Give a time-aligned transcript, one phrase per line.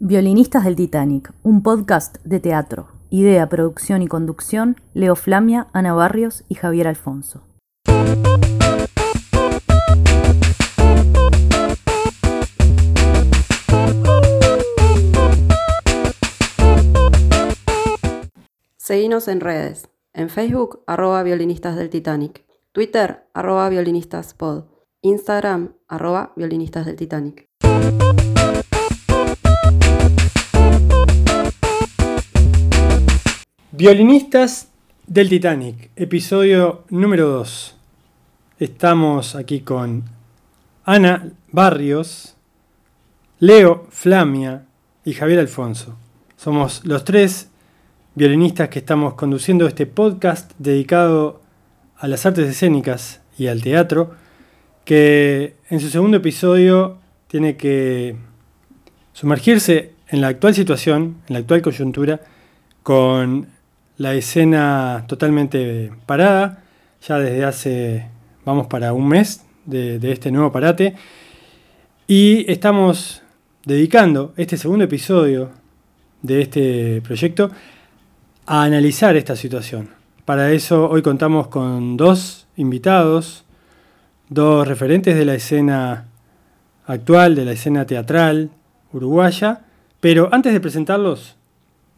[0.00, 2.86] Violinistas del Titanic, un podcast de teatro.
[3.10, 7.42] Idea, producción y conducción, Leo Flamia, Ana Barrios y Javier Alfonso.
[18.76, 19.88] Seguinos en redes.
[20.12, 22.46] En Facebook, arroba violinistas del Titanic.
[22.70, 24.66] Twitter, arroba violinistaspod.
[25.02, 27.48] Instagram, arroba violinistas del Titanic.
[33.78, 34.72] Violinistas
[35.06, 37.76] del Titanic, episodio número 2.
[38.58, 40.02] Estamos aquí con
[40.84, 42.34] Ana Barrios,
[43.38, 44.64] Leo Flamia
[45.04, 45.96] y Javier Alfonso.
[46.36, 47.50] Somos los tres
[48.16, 51.40] violinistas que estamos conduciendo este podcast dedicado
[51.98, 54.10] a las artes escénicas y al teatro,
[54.84, 58.16] que en su segundo episodio tiene que
[59.12, 62.22] sumergirse en la actual situación, en la actual coyuntura,
[62.82, 63.56] con
[63.98, 66.62] la escena totalmente parada,
[67.06, 68.08] ya desde hace,
[68.44, 70.94] vamos para un mes de, este nuevo parate,
[72.06, 73.22] y estamos
[73.64, 75.50] dedicando este segundo episodio
[76.22, 77.50] de este proyecto
[78.46, 79.90] a analizar esta situación.
[80.24, 83.44] Para eso hoy contamos con dos invitados,
[84.28, 86.06] dos referentes de la escena
[86.86, 88.50] actual, de la escena teatral
[88.92, 89.62] uruguaya,
[90.00, 91.36] pero antes de presentarlos,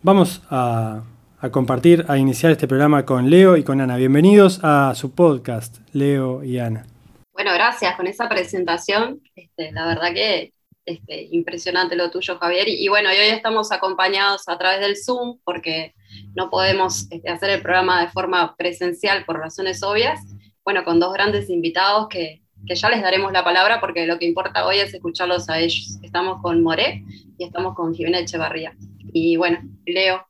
[0.02, 1.02] vamos a
[1.42, 3.96] a compartir, a iniciar este programa con Leo y con Ana.
[3.96, 6.84] Bienvenidos a su podcast, Leo y Ana.
[7.32, 9.22] Bueno, gracias con esa presentación.
[9.34, 10.52] Este, la verdad que
[10.84, 12.68] este, impresionante lo tuyo, Javier.
[12.68, 15.94] Y, bueno, hoy estamos acompañados a través del Zoom porque
[16.34, 20.20] no podemos este, hacer el programa de forma presencial por razones obvias.
[20.62, 24.26] Bueno, con dos grandes invitados que, que ya les daremos la palabra porque lo que
[24.26, 25.98] importa hoy es escucharlos a ellos.
[26.02, 27.02] Estamos con Moré
[27.38, 28.74] y estamos con Jimena Echevarría.
[29.12, 30.26] Y bueno, Leo,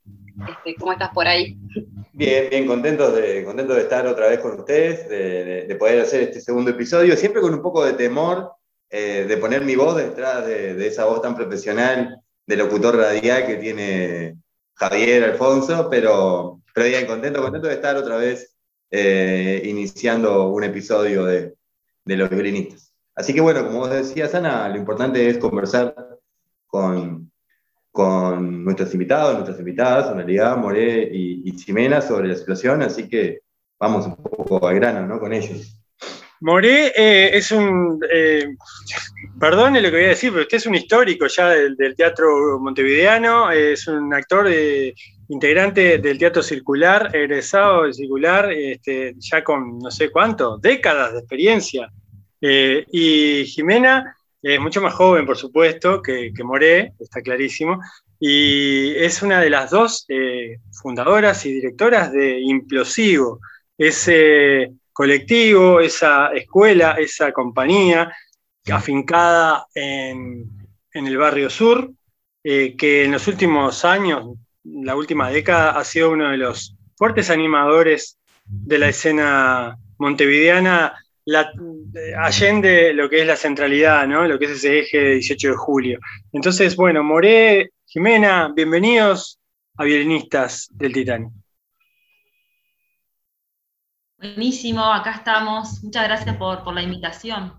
[0.49, 1.57] este, ¿Cómo estás por ahí?
[2.13, 6.41] Bien, bien, contentos de, contento de estar otra vez con ustedes, de, poder hacer este
[6.41, 8.53] segundo episodio, siempre con un poco de temor
[8.91, 13.57] eh, de poner mi voz detrás de, esa voz tan profesional de locutor radial que
[13.57, 14.37] tiene
[14.75, 18.57] Javier Alfonso, pero, pero bien, contento, contento de estar otra vez
[18.91, 21.55] eh, iniciando un episodio de,
[22.05, 22.93] de Los Violinistas.
[23.15, 25.95] Así que bueno, como vos decías, Ana, lo importante es conversar
[26.67, 27.30] con,
[27.91, 33.41] con nuestros invitados, nuestras invitadas, Analidad, Moré y, y, Ximena sobre la situación, así que
[33.79, 35.19] vamos un poco al grano ¿no?
[35.19, 35.77] con ellos.
[36.41, 38.55] Moré eh, es un, eh,
[39.39, 43.51] perdone lo que voy a decir, pero usted es un histórico ya del, teatro montevideano,
[43.51, 44.49] es un actor
[45.29, 51.19] integrante del teatro circular, egresado del circular, este, ya con no sé cuánto, décadas de
[51.19, 51.91] experiencia.
[52.41, 57.81] Eh, y Jimena es mucho más joven, por supuesto, que, Moré, está clarísimo,
[58.19, 63.41] y es una de las dos eh, fundadoras y directoras de Implosivo,
[63.77, 68.13] ese colectivo, esa escuela, esa compañía
[68.71, 70.49] afincada en,
[70.93, 71.91] el barrio sur,
[72.45, 77.31] eh, que en los últimos años, la última década, ha sido uno de los fuertes
[77.31, 81.53] animadores de la escena montevideana la,
[82.19, 84.27] allende lo que es la centralidad, ¿no?
[84.27, 85.99] lo que es ese eje de 18 de julio.
[86.33, 89.39] Entonces, bueno, Moré, Jimena, bienvenidos
[89.77, 91.31] a Violinistas del Titanic.
[94.19, 95.83] Buenísimo, acá estamos.
[95.83, 97.55] Muchas gracias por, la invitación.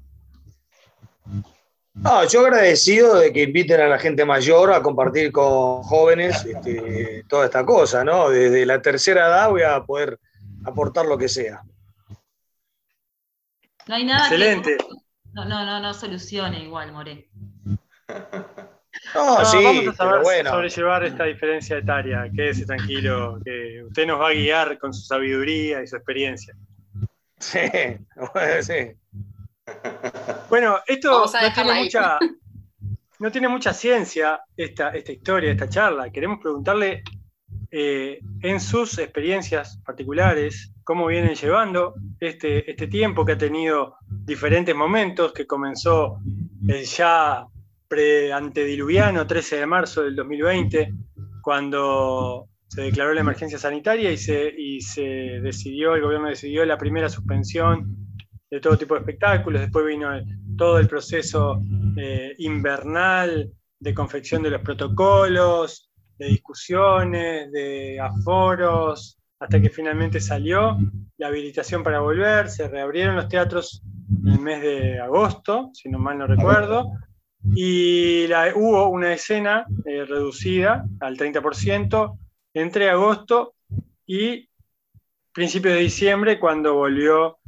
[2.29, 7.45] yo agradecido de que inviten a la gente mayor a compartir con jóvenes este, toda
[7.45, 8.29] esta cosa, ¿no?
[8.29, 10.19] Desde la tercera edad voy a poder
[10.63, 11.63] aportar lo que sea.
[13.91, 14.77] No hay nada Excelente.
[14.77, 14.85] que
[15.33, 17.29] no, no, no, no solucione igual, More.
[19.13, 20.49] No, sí, vamos a saber bueno.
[20.49, 22.31] sobrellevar esta diferencia etaria.
[22.33, 26.55] Quédese tranquilo, que usted nos va a guiar con su sabiduría y su experiencia.
[27.37, 27.59] Sí,
[28.61, 28.93] sí.
[30.47, 32.17] Bueno, esto no tiene, mucha,
[33.19, 36.09] no tiene mucha ciencia, esta, esta historia, esta charla.
[36.09, 37.03] Queremos preguntarle
[37.71, 44.75] eh, en sus experiencias particulares, cómo vienen llevando este, este tiempo que ha tenido diferentes
[44.75, 46.17] momentos, que comenzó
[46.67, 47.45] el ya
[47.87, 50.93] pre-antediluviano 13 de marzo del 2020,
[51.41, 55.01] cuando se declaró la emergencia sanitaria y se, y se
[55.41, 57.97] decidió, el gobierno decidió la primera suspensión
[58.49, 60.09] de todo tipo de espectáculos, después vino
[60.57, 61.61] todo el proceso
[61.97, 65.90] eh, invernal de confección de los protocolos,
[66.21, 70.77] de discusiones, de aforos, hasta que finalmente salió
[71.17, 73.81] la habilitación para volver, se reabrieron los teatros
[74.23, 76.91] en el mes de agosto, si no mal no recuerdo,
[77.55, 82.19] y hubo una escena eh, reducida al 30%
[82.53, 83.55] entre agosto
[84.05, 84.47] y
[85.33, 87.39] principios de diciembre, cuando volvió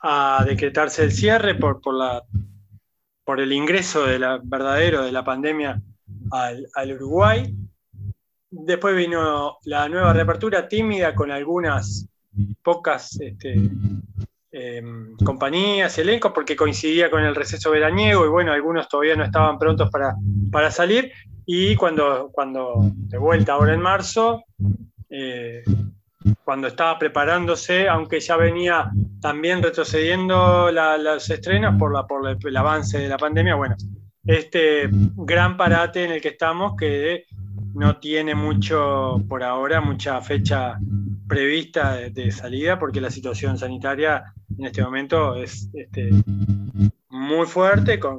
[0.00, 2.24] a decretarse el cierre por, por, la,
[3.24, 5.82] por el ingreso de la, verdadero de la pandemia
[6.30, 7.54] al, al Uruguay.
[8.50, 12.06] Después vino la nueva reapertura tímida con algunas
[12.62, 13.70] pocas este,
[14.52, 19.58] em, compañías, elencos, porque coincidía con el receso veraniego y bueno, algunos todavía no estaban
[19.58, 20.14] prontos para,
[20.52, 21.12] para salir.
[21.44, 24.44] Y cuando, cuando de vuelta ahora en marzo,
[25.08, 25.62] eh,
[26.44, 28.90] cuando estaba preparándose, aunque ya venía
[29.20, 33.76] también retrocediendo las estrenas por, la, por el avance de la pandemia, bueno,
[34.24, 37.26] este gran parate en el que estamos que
[37.76, 40.78] no tiene mucho, por ahora, mucha fecha
[41.28, 46.08] prevista de, salida, porque la situación sanitaria en este momento es este,
[47.10, 48.16] muy fuerte, con,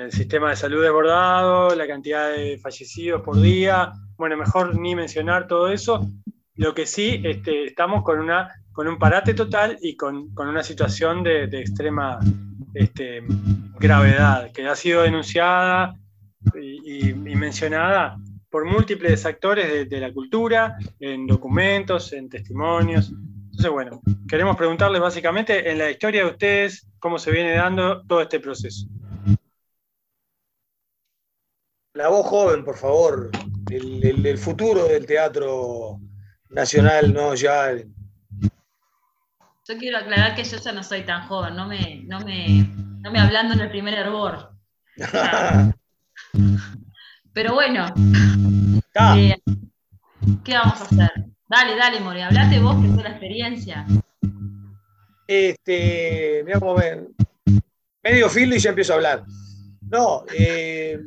[0.00, 3.92] el sistema de salud desbordado, la cantidad de fallecidos por día.
[4.18, 6.06] Bueno, mejor ni mencionar todo eso.
[6.56, 11.22] Lo que sí, este, estamos con, una, con un parate total y con, una situación
[11.22, 12.20] de, de extrema
[12.74, 13.22] este,
[13.78, 15.94] gravedad, que ha sido denunciada
[16.90, 18.18] y, mencionada
[18.50, 23.12] por múltiples actores de, la cultura, en documentos, en testimonios.
[23.44, 28.20] Entonces, bueno, queremos preguntarles básicamente en la historia de ustedes cómo se viene dando todo
[28.20, 28.88] este proceso.
[31.94, 33.30] La voz joven, por favor,
[33.70, 36.00] el, futuro del teatro
[36.48, 37.72] nacional, no ya.
[39.68, 42.68] Yo quiero aclarar que yo ya no soy tan joven, no me, no me,
[43.00, 44.50] no me hablando en el primer hervor.
[47.32, 47.86] Pero bueno,
[49.16, 49.36] eh,
[50.44, 51.10] ¿qué vamos a hacer?
[51.48, 53.86] Dale, dale, More, hablate vos que fue la experiencia.
[55.26, 57.14] Este, mira cómo ven.
[58.02, 59.24] Medio filo y ya empiezo a hablar.
[59.82, 61.00] No, eh,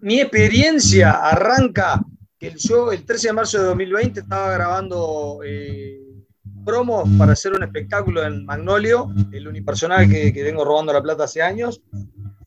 [0.00, 2.00] mi experiencia arranca
[2.38, 6.00] que yo el 13 de marzo de 2020 estaba grabando eh,
[6.64, 11.24] promos para hacer un espectáculo en Magnolio, el unipersonal que, que vengo robando la plata
[11.24, 11.82] hace años.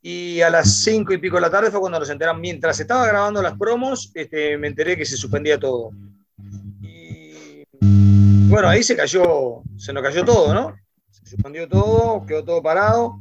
[0.02, 2.42] Y a las cinco y pico de la tarde fue cuando nos enteraron.
[2.42, 5.92] Mientras estaba grabando las promos, este, me enteré que se suspendía todo.
[6.82, 7.64] Y
[8.50, 10.76] bueno, ahí se cayó, se nos cayó todo, ¿no?
[11.10, 13.20] Se suspendió todo, quedó todo parado.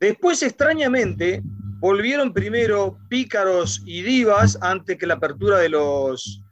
[0.00, 1.42] Después, extrañamente,
[1.78, 6.42] volvieron primero pícaros y divas antes que la apertura de los,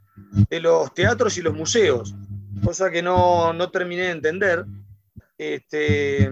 [0.49, 2.15] de los teatros y los museos,
[2.63, 4.65] cosa que no, no terminé de entender.
[5.37, 6.31] Este,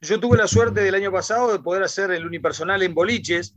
[0.00, 3.54] yo tuve la suerte del año pasado de poder hacer el unipersonal en boliches,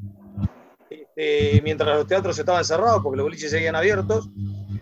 [0.89, 4.29] este, mientras los teatros estaban cerrados, porque los boliches seguían abiertos.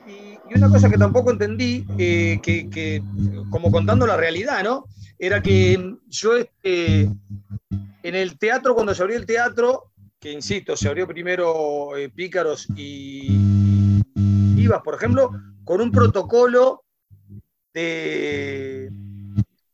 [0.07, 3.03] Y, una cosa que tampoco entendí, eh, que,
[3.51, 4.85] como contando la realidad, ¿no?
[5.19, 10.87] Era que yo este, en el teatro, cuando se abrió el teatro, que insisto, se
[10.87, 14.01] abrió primero eh, Pícaros y
[14.57, 15.29] Ibas, por ejemplo,
[15.63, 16.83] con un protocolo
[17.73, 18.89] de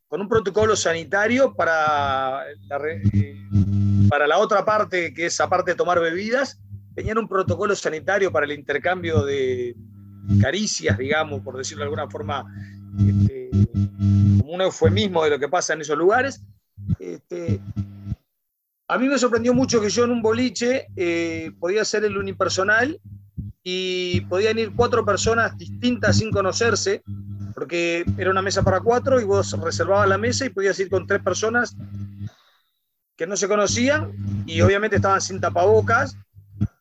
[0.08, 2.78] con un protocolo sanitario para la,
[3.12, 3.36] eh,
[4.08, 6.60] para la otra parte, que es aparte tomar bebidas,
[6.94, 9.76] tenían un protocolo sanitario para el intercambio de
[10.40, 12.44] caricias, digamos, por decirlo de alguna forma,
[12.98, 13.50] este,
[14.38, 16.42] como un eufemismo de lo que pasa en esos lugares.
[16.98, 17.60] Este,
[18.88, 23.00] a mí me sorprendió mucho que yo en un boliche eh, podía ser el unipersonal
[23.62, 27.02] y podían ir cuatro personas distintas sin conocerse
[27.56, 31.06] porque era una mesa para cuatro y vos reservabas la mesa y podías ir con
[31.06, 31.74] tres personas
[33.16, 34.12] que no se conocían
[34.44, 36.18] y obviamente estaban sin tapabocas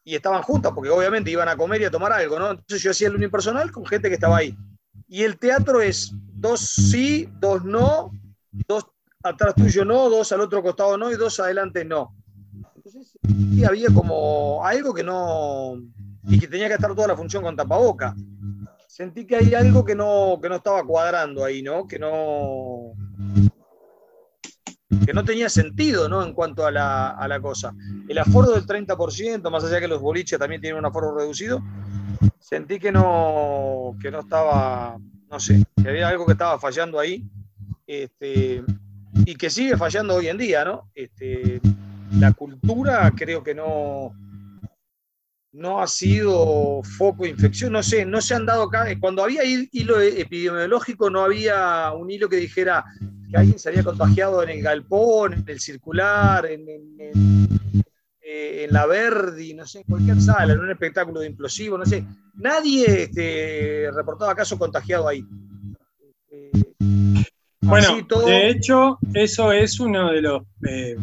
[0.04, 2.52] y estaban juntas, porque obviamente iban a comer y a tomar algo, ¿no?
[2.52, 4.54] Entonces yo hacía el unipersonal con gente que estaba ahí.
[5.08, 8.12] Y el teatro es dos sí, dos no,
[8.68, 8.86] dos
[9.24, 12.14] atrás tuyo no, dos al otro costado no y dos adelante no.
[12.76, 15.76] Entonces y había como algo que no...
[16.28, 18.14] y que tenía que estar toda la función con tapaboca
[18.96, 21.86] sentí que hay algo que no, que no estaba cuadrando ahí, ¿no?
[21.86, 22.94] Que no,
[25.06, 26.24] que no tenía sentido, ¿no?
[26.24, 27.74] En cuanto a la, a la cosa.
[28.08, 31.62] El aforo del 30%, más allá que los boliches también tienen un aforo reducido,
[32.40, 34.98] sentí que no, que no estaba,
[35.30, 37.22] no sé, que había algo que estaba fallando ahí.
[37.86, 38.64] Este,
[39.26, 40.90] y que sigue fallando hoy en día, ¿no?
[40.96, 41.60] Este,
[42.18, 44.14] la cultura creo que no,
[45.56, 49.42] no ha sido foco de infección, no sé, no se han dado acá, cuando había
[49.44, 52.84] hilo epidemiológico no había un hilo que dijera
[53.30, 56.66] que alguien se había contagiado en el galpón, en el circular, en,
[58.22, 62.04] eh, la Verdi, no sé, en cualquier sala, en un espectáculo de implosivo, no sé,
[62.36, 65.26] nadie este, reportaba caso contagiado ahí.
[66.32, 66.52] Eh,
[67.62, 70.98] Bueno, de hecho, eso es uno de los eh,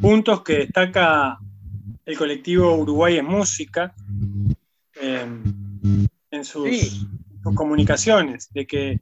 [0.00, 1.38] puntos que destaca
[2.06, 3.94] el colectivo Uruguay en Música
[5.00, 5.42] em,
[6.30, 7.06] en sus,
[7.54, 8.98] comunicaciones, de que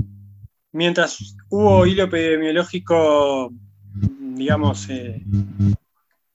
[0.72, 3.52] mientras hubo hilo epidemiológico,
[3.92, 5.22] digamos, eh,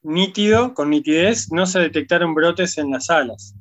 [0.04, 3.56] nítido, con nitidez, no se detectaron brotes en las salas.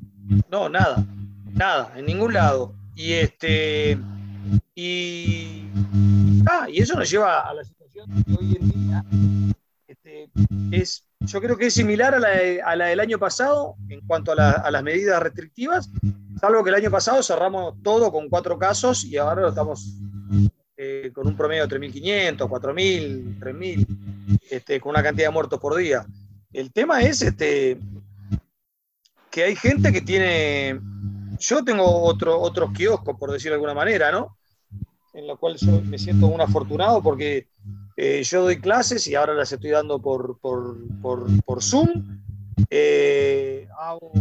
[0.51, 1.05] No, nada,
[1.53, 2.73] nada, en ningún lado.
[2.95, 3.99] Y este
[4.75, 5.65] y,
[6.49, 9.05] ah, y eso nos lleva a la situación que hoy en día
[9.89, 10.31] este,
[10.71, 14.83] es, yo creo que es similar a la, del año pasado en cuanto a, las
[14.83, 15.91] medidas restrictivas,
[16.41, 19.97] salvo que el año pasado cerramos todo con cuatro casos y ahora lo estamos
[20.77, 25.77] eh, con un promedio de 3.500, 4.000, 3.000, este, con una cantidad de muertos por
[25.77, 26.07] día.
[26.53, 27.79] El tema es este,
[29.31, 30.81] que hay gente que tiene.
[31.39, 34.39] Yo tengo otro, otros kioscos, por decirlo de alguna manera, ¿no?
[35.13, 37.49] En la cual yo me siento un afortunado porque
[37.97, 42.21] eh, yo doy clases y ahora las estoy dando por, por, Zoom.
[42.69, 44.13] Eh, hago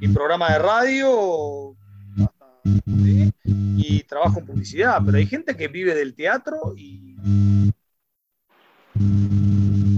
[0.00, 1.76] mi programa de radio
[3.76, 7.16] y trabajo en publicidad, pero hay gente que vive del teatro y,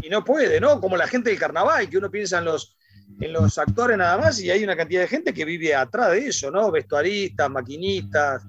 [0.03, 0.81] y no puede, ¿no?
[0.81, 2.77] Como la gente del carnaval, que uno piensa en los,
[3.21, 6.27] en los actores nada más y hay una cantidad de gente que vive atrás de
[6.27, 6.73] eso, ¿no?
[6.73, 8.43] Vestuaristas, maquinistas,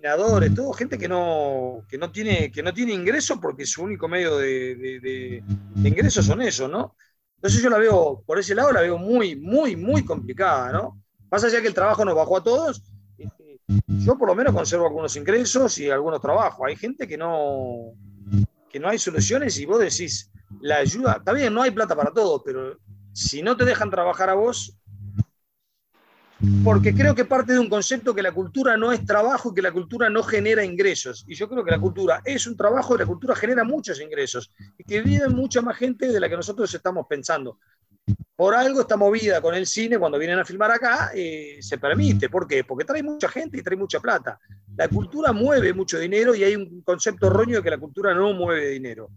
[0.00, 4.08] iluminadores, todo gente que no, que no tiene, que no tiene ingresos porque su único
[4.08, 5.44] medio de, de,
[5.88, 6.96] ingresos son esos, ¿no?
[7.36, 11.02] Entonces yo la veo, por ese lado la veo muy, muy, muy complicada, ¿no?
[11.30, 12.82] Más allá que el trabajo nos bajó a todos,
[13.16, 16.66] este, yo por lo menos conservo algunos ingresos y algunos trabajos.
[16.66, 17.94] Hay gente que no,
[18.68, 20.30] que no hay soluciones y vos decís,
[20.60, 22.78] la ayuda, está bien, no hay plata para todo, pero
[23.12, 24.76] si no te dejan trabajar a vos,
[26.64, 29.62] porque creo que parte de un concepto que la cultura no es trabajo y que
[29.62, 31.24] la cultura no genera ingresos.
[31.26, 34.50] Y yo creo que la cultura es un trabajo y la cultura genera muchos ingresos
[34.78, 37.58] y que vive mucha más gente de la que nosotros estamos pensando.
[38.34, 42.30] Por algo esta movida con el cine, cuando vienen a filmar acá, eh, se permite.
[42.30, 42.64] ¿Por qué?
[42.64, 44.38] Porque trae mucha gente y trae mucha plata.
[44.76, 48.32] La cultura mueve mucho dinero y hay un concepto erróneo de que la cultura no
[48.32, 49.10] mueve dinero.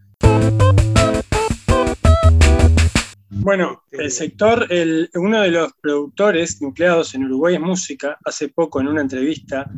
[3.35, 4.67] Bueno, el sector,
[5.15, 8.17] uno de los productores nucleados en Uruguay es música.
[8.23, 9.69] Hace poco, en una entrevista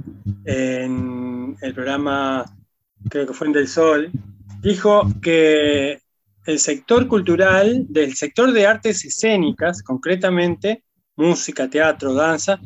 [0.46, 2.46] en el programa,
[3.10, 4.12] creo que fue en Del Sol,
[4.62, 6.00] dijo que
[6.46, 10.84] el sector cultural, del sector de artes escénicas, concretamente
[11.16, 12.60] música, teatro, danza,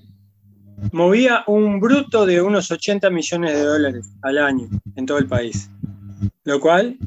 [0.91, 5.69] movía un bruto de unos 80 millones de dólares al año en todo el país.
[6.43, 6.97] Lo cual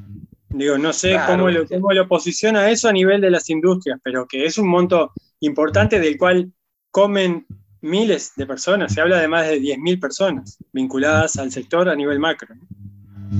[0.52, 4.26] Digo, no sé cómo, lo, cómo lo posiciona eso a nivel de las industrias, pero
[4.26, 6.52] que es un monto importante del cual
[6.90, 7.46] comen
[7.80, 8.94] miles de personas.
[8.94, 12.54] Se habla de más de 10.000 personas vinculadas al sector a nivel macro.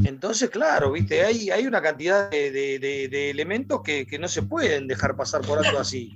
[0.05, 5.43] Entonces, claro, viste, hay, hay una cantidad de, elementos que, no se pueden dejar pasar
[5.43, 6.11] por algo así.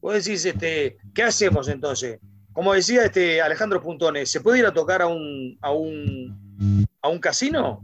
[0.00, 2.18] Vos decís, este, ¿qué hacemos entonces?
[2.52, 7.08] Como decía este Alejandro Puntones, ¿se puede ir a tocar a un, a un, a
[7.08, 7.82] un casino?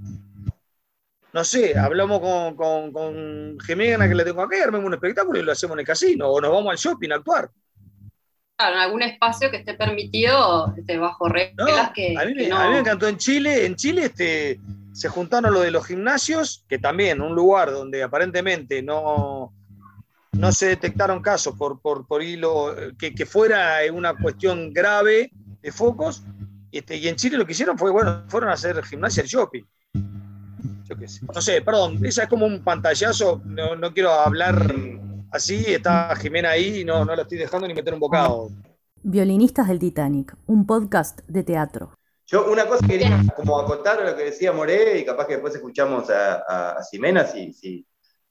[1.33, 5.43] No sé, hablamos con, con, con Gemena que le tengo acá, armemos un espectáculo y
[5.43, 7.51] lo hacemos en el casino, o nos vamos al shopping a actuar.
[8.57, 12.67] Claro, en algún espacio que esté permitido este, bajo reglas que, a mí, me, a
[12.67, 14.61] mí me encantó en Chile, en Chile este,
[14.93, 19.55] se juntaron lo de los gimnasios, que también un lugar donde aparentemente no,
[20.33, 25.31] no se detectaron casos por, por, por hilo, que, que, fuera una cuestión grave
[25.63, 26.23] de focos,
[26.71, 29.63] este, y en Chile lo que hicieron fue, bueno, fueron a hacer gimnasia al shopping.
[31.35, 34.75] No sé, perdón, esa es como un pantallazo, no, quiero hablar
[35.31, 38.51] así, está Jimena ahí y no, no la estoy dejando ni meter un bocado.
[39.03, 41.93] Violinistas del Titanic, un podcast de teatro.
[42.27, 45.55] Yo una cosa quería como acotar a lo que decía Moré y capaz que después
[45.55, 47.87] escuchamos a, a, Ximena si, si,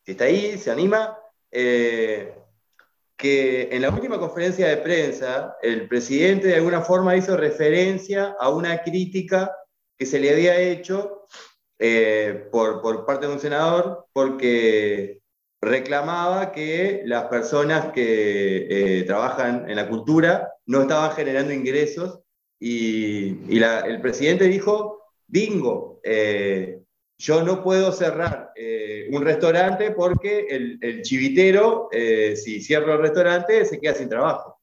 [0.05, 1.17] está ahí, se anima.
[1.51, 2.33] Eh,
[3.21, 8.49] que en la última conferencia de prensa el presidente de alguna forma hizo referencia a
[8.49, 9.55] una crítica
[9.95, 11.27] que se le había hecho
[11.83, 15.19] eh, por, parte de un senador porque
[15.59, 22.19] reclamaba que las personas que eh, trabajan en la cultura no estaban generando ingresos
[22.59, 26.83] y, el presidente dijo, bingo, eh,
[27.17, 28.51] yo no puedo cerrar
[29.11, 31.89] un restaurante porque el, el chivitero,
[32.35, 34.60] si cierro el restaurante, se queda sin trabajo.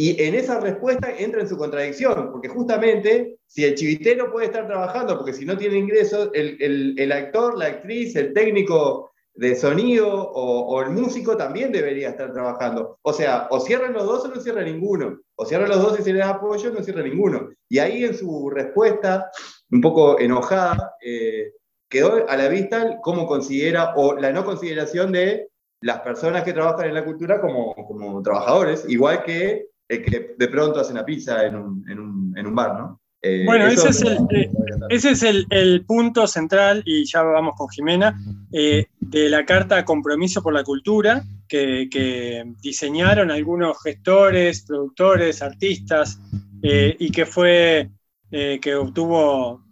[0.00, 4.66] Y en esa respuesta entra en su contradicción, porque justamente si el chivitero puede estar
[4.66, 10.08] trabajando, porque si no tiene ingresos, el, el, actor, la actriz, el técnico de sonido
[10.10, 12.98] o, el músico también debería estar trabajando.
[13.02, 15.20] O sea, o cierran los dos o no cierra ninguno.
[15.36, 17.50] O cierran los dos y se les da apoyo, no cierra ninguno.
[17.68, 19.30] Y ahí en su respuesta,
[19.70, 21.52] un poco enojada, eh,
[21.90, 25.50] quedó a la vista cómo considera o la no consideración de
[25.82, 30.48] las personas que trabajan en la cultura como, como trabajadores, igual que el que de
[30.48, 33.00] pronto hace una pizza en un, en un, en un bar, ¿no?
[33.22, 34.50] Eh, bueno, ese es, el, eh,
[34.88, 38.18] ese es el, el, punto central, y ya vamos con Jimena,
[38.52, 46.18] eh, de la Carta Compromiso por la Cultura, que, que diseñaron algunos gestores, productores, artistas,
[46.62, 47.88] y que fue,
[48.30, 49.64] que obtuvo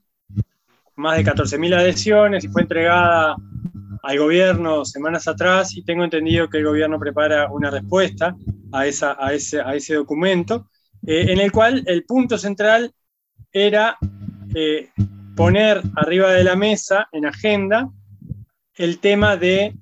[0.97, 3.37] más de 14.000 adhesiones y fue entregada
[4.03, 8.35] al gobierno semanas atrás y tengo entendido que el gobierno prepara una respuesta
[8.73, 10.69] a, a, ese, a ese documento,
[11.07, 12.93] en el cual el punto central
[13.53, 13.97] era
[14.55, 14.91] eh,
[15.37, 17.91] poner arriba de la mesa, en agenda,
[18.75, 19.75] el tema de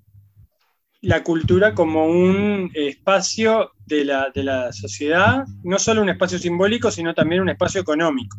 [1.03, 6.91] la cultura como un espacio de la, de la, sociedad, no solo un espacio simbólico,
[6.91, 8.39] sino también un espacio económico,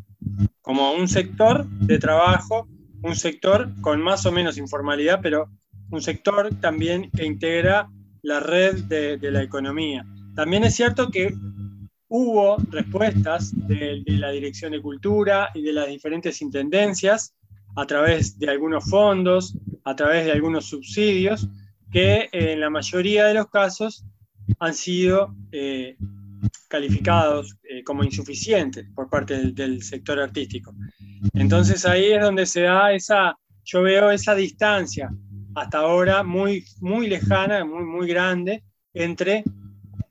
[0.62, 2.68] como un sector de trabajo,
[3.02, 5.50] un sector con más o menos informalidad, pero
[5.90, 7.90] un sector también que integra
[8.22, 10.06] la red de la economía.
[10.38, 11.34] También es cierto que
[12.10, 17.34] hubo respuestas de, la Dirección de Cultura y de las diferentes intendencias
[17.76, 21.50] a través de algunos fondos, a través de algunos subsidios,
[21.92, 24.06] que en la mayoría de los casos
[24.60, 25.98] han sido eh,
[26.68, 30.72] calificados eh, como insuficientes por parte del, sector artístico.
[31.34, 35.10] Entonces ahí es donde se da esa, yo veo esa distancia
[35.56, 38.64] hasta ahora muy, muy lejana, muy, muy grande
[38.94, 39.44] entre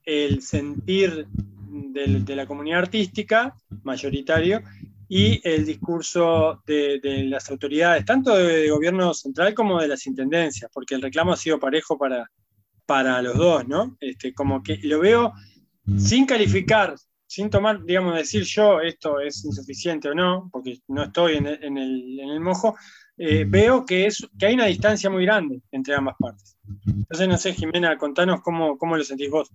[0.07, 4.63] el sentir de, la comunidad artística, mayoritario,
[5.09, 10.95] y el discurso de, las autoridades, tanto de, gobierno central como de las intendencias, porque
[10.95, 12.31] el reclamo ha sido parejo para,
[12.87, 13.97] para los dos, ¿no?
[14.01, 15.33] Este, como que lo veo
[15.99, 16.95] sin calificar,
[17.27, 21.65] sin tomar, digamos, decir yo esto es insuficiente o no, porque no estoy en el,
[21.65, 22.77] en el, en el mojo,
[23.19, 26.57] eh, veo que, es, que hay una distancia muy grande entre ambas partes.
[26.87, 29.51] Entonces, no sé, Jimena, contanos cómo, cómo lo sentís vos.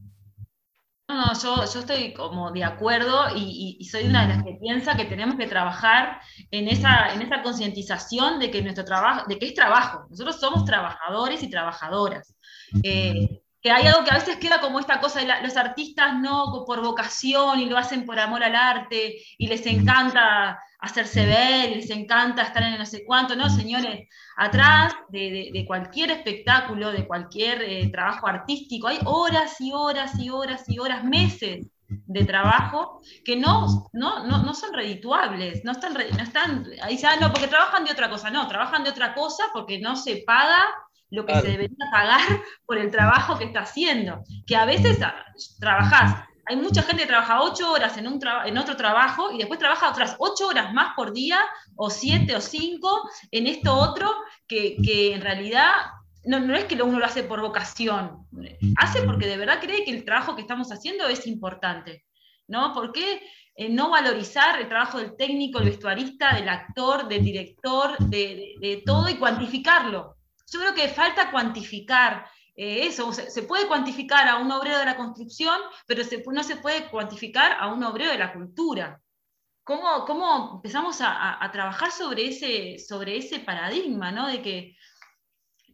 [1.13, 5.06] No, yo, yo estoy como de acuerdo y, soy una de las que piensa que
[5.06, 9.54] tenemos que trabajar en esa, en esa concientización de que nuestro trabajo, de que es
[9.54, 10.06] trabajo.
[10.10, 12.34] Nosotros somos trabajadores y trabajadoras.
[12.84, 16.63] Eh, que hay algo que a veces queda como esta cosa de los artistas no
[16.65, 21.76] por vocación y lo hacen por amor al arte y les encanta hacerse ver y
[21.76, 27.62] les encanta estar en no sé cuánto, no, señores, atrás de, cualquier espectáculo, de cualquier
[27.62, 33.36] eh, trabajo artístico, hay horas y horas y horas y horas, meses de trabajo que
[33.36, 37.91] no, no, no, son redituables, no están, no están, ahí ah, no, porque trabajan de
[37.91, 40.65] otra cosa, no, trabajan de otra cosa porque no se paga
[41.12, 42.22] lo que se debería pagar
[42.65, 44.24] por el trabajo que está haciendo.
[44.48, 45.13] Que a veces ah,
[45.60, 49.60] trabajás, hay mucha gente que trabaja ocho horas en, un en otro trabajo y después
[49.60, 51.39] trabaja otras ocho horas más por día,
[51.75, 54.12] o siete o cinco, en esto otro,
[54.47, 55.71] que, que en realidad
[56.25, 58.27] no, no, es que uno lo hace por vocación,
[58.77, 62.06] hace porque de verdad cree que el trabajo que estamos haciendo es importante.
[62.47, 62.73] ¿no?
[62.73, 63.21] ¿Por qué
[63.56, 68.84] eh, no valorizar el trabajo del técnico, el vestuarista, del actor, del director, de, de
[68.86, 70.17] todo y cuantificarlo?
[70.51, 72.25] Yo creo que falta cuantificar
[72.62, 73.12] eh, eso.
[73.12, 77.74] Se, puede cuantificar a un obrero de la construcción, pero no se puede cuantificar a
[77.74, 79.02] un obrero de la cultura.
[79.63, 84.28] ¿Cómo, cómo empezamos a, trabajar sobre ese, sobre ese paradigma, ¿no?
[84.28, 84.78] De que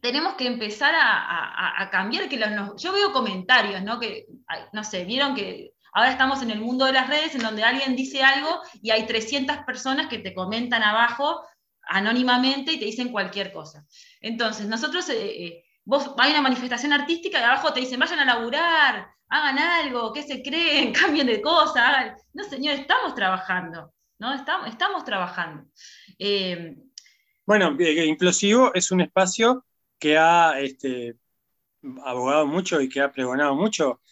[0.00, 2.40] tenemos que empezar a, cambiar, que
[2.78, 4.00] yo veo comentarios, ¿no?
[4.00, 4.24] Que,
[4.72, 7.96] no sé, vieron que ahora estamos en el mundo de las redes en donde alguien
[7.96, 11.42] dice algo y hay 300 personas que te comentan abajo
[11.82, 13.84] anónimamente y te dicen cualquier cosa.
[14.22, 18.26] Entonces, nosotros, eh, eh, vos a una manifestación artística y abajo te dicen, vayan a
[18.26, 20.92] laburar, hagan algo, ¿qué se creen?
[21.00, 22.14] Cambien de cosa.
[22.34, 24.34] No, señor, estamos trabajando, ¿no?
[24.34, 25.64] Estamos, estamos trabajando.
[26.18, 26.76] Eh,
[27.46, 29.64] bueno, Implosivo es un espacio
[29.98, 31.16] que ha este,
[32.04, 34.02] abogado mucho y que ha pregonado mucho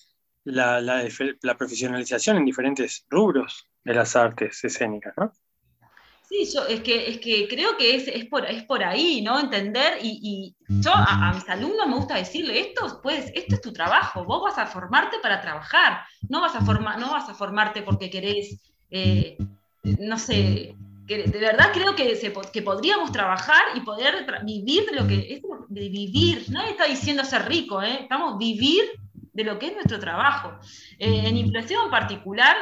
[0.45, 5.31] la, la profesionalización en diferentes rubros de las artes escénicas, ¿no?
[6.37, 9.39] Sí, yo es que, es que creo que es, es, por, es por ahí, ¿no?
[9.39, 14.25] Entender, y, yo a, mis alumnos me gusta decirle, esto, pues, esto es tu trabajo,
[14.25, 18.11] vos vas a formarte para trabajar, no vas a, formar, no vas a formarte porque
[18.11, 19.39] querés, eh,
[19.83, 22.19] no sé, que de verdad creo que,
[22.53, 27.25] que podríamos trabajar y poder vivir de lo que es de vivir, nadie está diciendo
[27.25, 28.01] ser rico, ¿eh?
[28.03, 28.83] estamos vivir
[29.33, 30.59] de lo que es nuestro trabajo.
[30.99, 32.57] Eh, en impresión en particular,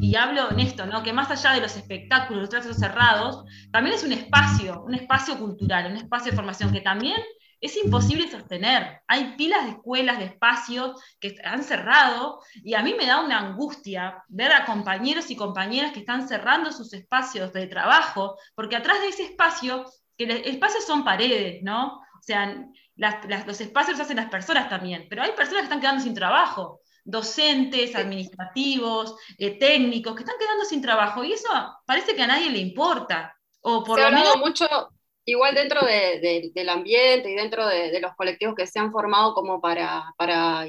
[0.00, 1.02] y hablo en esto, ¿no?
[1.02, 5.38] que más allá de los espectáculos, los tratos cerrados, también es un espacio, un espacio
[5.38, 7.20] cultural, un espacio de formación que también
[7.60, 9.00] es imposible sostener.
[9.08, 13.38] Hay pilas de escuelas, de espacios que han cerrado y a mí me da una
[13.38, 19.00] angustia ver a compañeros y compañeras que están cerrando sus espacios de trabajo, porque atrás
[19.00, 21.96] de ese espacio que los espacios son paredes, ¿no?
[21.96, 22.66] O sea,
[22.96, 26.80] los espacios los hacen las personas también, pero hay personas que están quedando sin trabajo,
[27.04, 31.48] docentes, administrativos, eh, técnicos, que están quedando sin trabajo, y eso
[31.86, 33.36] parece que a nadie le importa.
[33.60, 34.66] O por Se ha hablado mucho,
[35.24, 40.12] igual dentro del ambiente y dentro de, los colectivos que se han formado como para,
[40.16, 40.66] para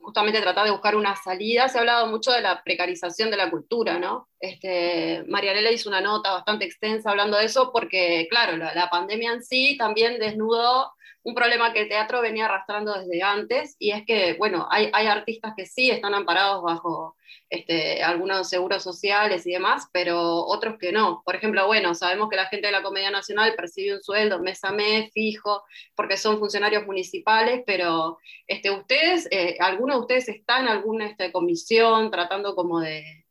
[0.00, 3.50] justamente tratar de buscar una salida, se ha hablado mucho de la precarización de la
[3.50, 4.28] cultura, ¿no?
[4.40, 9.42] Este, Marianela hizo una nota bastante extensa hablando de eso porque, claro, la, pandemia en
[9.42, 10.92] sí también desnudó
[11.26, 15.54] un problema que el teatro venía arrastrando desde antes, y es que, bueno, hay, artistas
[15.56, 17.16] que sí están amparados bajo
[17.50, 21.22] este, algunos seguros sociales y demás, pero otros que no.
[21.24, 24.62] Por ejemplo, bueno, sabemos que la gente de la Comedia Nacional percibe un sueldo mes
[24.62, 25.64] a mes fijo,
[25.96, 31.32] porque son funcionarios municipales, pero este, ustedes, eh, ¿alguno de ustedes está en alguna este,
[31.32, 33.26] comisión tratando como de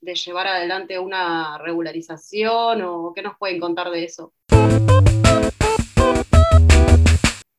[0.00, 4.32] de llevar adelante una regularización o qué nos pueden contar de eso?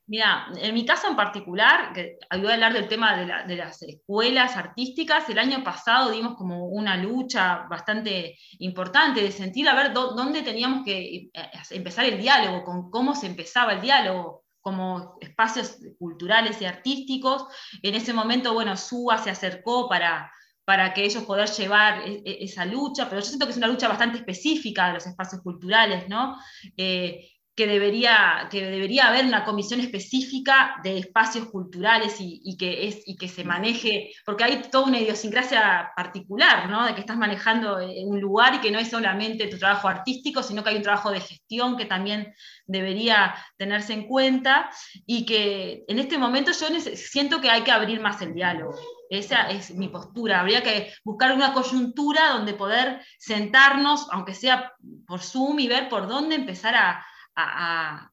[0.10, 4.58] Mira, en mi caso en particular, que ayudó a hablar del tema de, las escuelas
[4.58, 10.42] artísticas, el año pasado dimos como una lucha bastante importante de sentir a ver dónde
[10.42, 16.60] teníamos que eh, empezar el diálogo, con cómo se empezaba el diálogo como espacios culturales
[16.60, 17.46] y artísticos.
[17.84, 20.32] En ese momento, bueno, SUA se acercó para,
[20.66, 23.68] para que ellos puedan llevar e, e, esa lucha, pero yo siento que es una
[23.68, 26.36] lucha bastante específica de los espacios culturales, ¿no?
[26.76, 33.02] Eh, que debería, que debería haber una comisión específica de espacios culturales y, que es,
[33.06, 36.86] y que se maneje, porque hay toda una idiosincrasia particular, ¿no?
[36.86, 40.64] De que estás manejando un lugar y que no es solamente tu trabajo artístico, sino
[40.64, 42.34] que hay un trabajo de gestión que también
[42.66, 44.70] debería tenerse en cuenta
[45.06, 48.80] y que en este momento yo siento que hay que abrir más el diálogo.
[49.10, 50.40] Esa es mi postura.
[50.40, 54.72] Habría que buscar una coyuntura donde poder sentarnos, aunque sea
[55.06, 57.06] por Zoom, y ver por dónde empezar a,
[57.40, 58.12] a,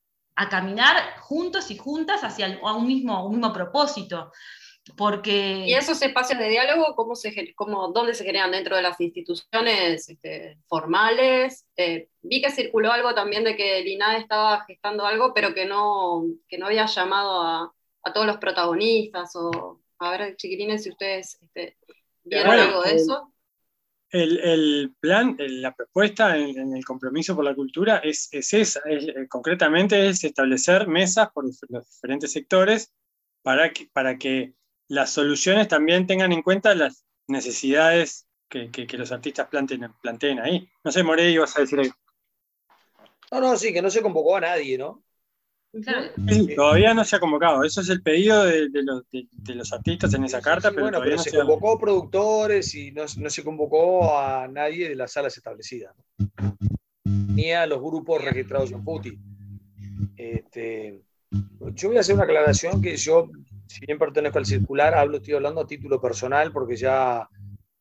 [0.51, 4.31] caminar juntos y juntas hacia un, mismo, un mismo propósito.
[4.97, 5.65] Porque...
[5.67, 10.09] ¿Y esos espacios de diálogo, cómo se, cómo, dónde se generan dentro de las instituciones
[10.09, 11.67] este, formales?
[11.77, 15.65] Eh, vi que circuló algo también de que el INAE estaba gestando algo, pero que
[15.65, 19.35] no, que no había llamado a, a todos los protagonistas.
[19.35, 21.77] O, a ver, chiquilines, si ustedes este,
[22.25, 23.33] vieron algo de eso.
[24.11, 30.23] El, plan, la propuesta en, el compromiso por la cultura es, esa, eh, concretamente es
[30.23, 32.92] establecer mesas por los diferentes sectores
[33.42, 34.55] para que, para que
[34.88, 40.69] las soluciones también tengan en cuenta las necesidades que, los artistas planteen, planteen, ahí.
[40.85, 41.95] No sé, Morey, vas a decir algo.
[43.33, 45.03] No, no, sí, que no se convocó a nadie, ¿no?
[46.55, 47.65] Todavía no se ha convocado.
[47.65, 48.69] Eso es el pedido de,
[49.55, 50.71] los, artistas en esa carta.
[50.71, 55.37] pero bueno, pero se, convocó productores y no, se convocó a nadie de las salas
[55.37, 55.95] establecidas.
[57.05, 59.19] Ni a los grupos registrados en PUTI.
[60.17, 61.03] Este,
[61.75, 63.31] yo voy a hacer una aclaración que yo,
[63.67, 67.29] si bien pertenezco al circular, hablo, estoy hablando a título personal porque ya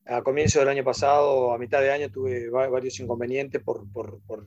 [0.08, 4.46] a comienzo del año pasado, a mitad de año, tuve varios inconvenientes por, por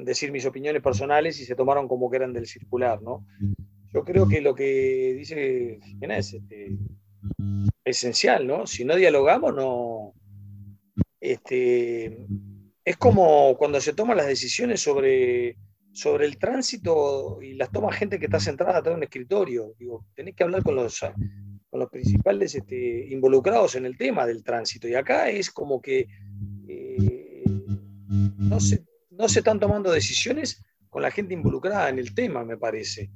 [0.00, 3.26] decir mis opiniones personales y se tomaron como que eran del circular, ¿no?
[3.92, 6.78] Yo creo que lo que dice es este,
[7.84, 8.66] esencial, ¿no?
[8.66, 10.14] Si no dialogamos, no.
[11.20, 12.26] Este,
[12.84, 15.56] es como cuando se toman las decisiones sobre,
[15.92, 19.74] sobre el tránsito y las toma gente que está centrada atrás de un escritorio.
[19.78, 21.00] Digo, tenés que hablar con los,
[21.68, 24.88] con los principales este, involucrados en el tema del tránsito.
[24.88, 26.08] Y acá es como que
[26.66, 27.44] eh,
[28.08, 28.84] no sé
[29.22, 33.08] no se están tomando decisiones con la gente involucrada en el tema, me parece.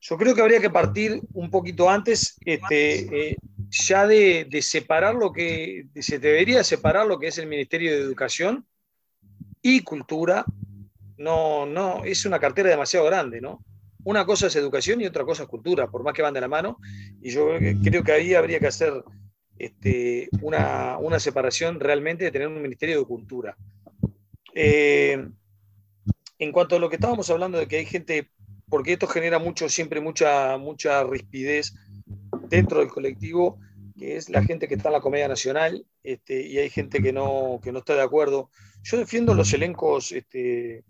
[0.00, 3.36] Yo creo que habría que partir un poquito antes este, eh,
[3.68, 8.66] ya de, separar lo que, se debería separar lo que es el Ministerio de Educación
[9.60, 10.46] y Cultura.
[11.18, 13.62] No, no, es una cartera demasiado grande, ¿no?
[14.02, 16.48] Una cosa es educación y otra cosa es cultura, por más que van de la
[16.48, 16.78] mano.
[17.20, 17.50] Y yo
[17.84, 18.94] creo que ahí habría que hacer
[19.58, 23.56] este, una, una separación realmente de tener un Ministerio de Cultura.
[24.54, 25.26] Eh,
[26.38, 28.30] en cuanto a lo que estábamos hablando de que hay gente,
[28.68, 31.74] porque esto genera mucho, siempre mucha, mucha rispidez
[32.48, 33.58] dentro del colectivo,
[33.96, 37.12] que es la gente que está en la Comedia Nacional, este, y hay gente que
[37.12, 38.50] no, que no está de acuerdo.
[38.82, 40.84] Yo defiendo los elencos, este,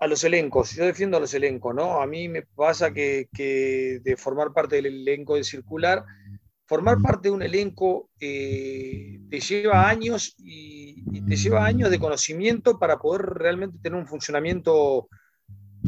[0.00, 2.02] a los elencos, yo defiendo a los elencos, ¿no?
[2.02, 6.04] A mí me pasa que, que de formar parte del elenco de circular,
[6.72, 12.78] formar parte de un elenco eh, te lleva años y, te lleva años de conocimiento
[12.78, 15.06] para poder realmente tener un funcionamiento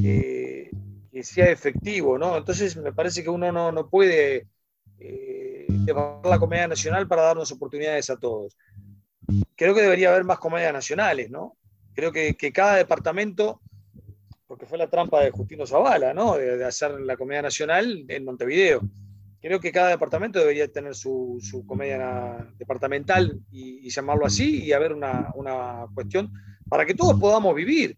[0.02, 0.70] eh,
[1.10, 2.36] que sea efectivo, ¿no?
[2.36, 4.46] Entonces me parece que uno no, puede
[4.98, 5.66] eh,
[6.22, 8.54] la comedia nacional para darnos oportunidades a todos.
[9.56, 11.56] Creo que debería haber más comedias nacionales, ¿no?
[11.94, 13.62] Creo que, cada departamento,
[14.46, 16.36] porque fue la trampa de Justino Zavala, ¿no?
[16.36, 18.82] De, hacer la comedia nacional en Montevideo.
[19.44, 25.32] Creo que cada departamento debería tener su, comedia departamental y, llamarlo así y haber una,
[25.34, 26.32] una cuestión
[26.66, 27.94] para que todos podamos vivir.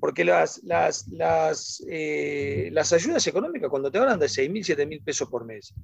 [0.00, 4.86] Porque las, las, las, eh, las ayudas económicas, cuando te hablan de 6 mil, 7
[4.86, 5.74] mil pesos por mes,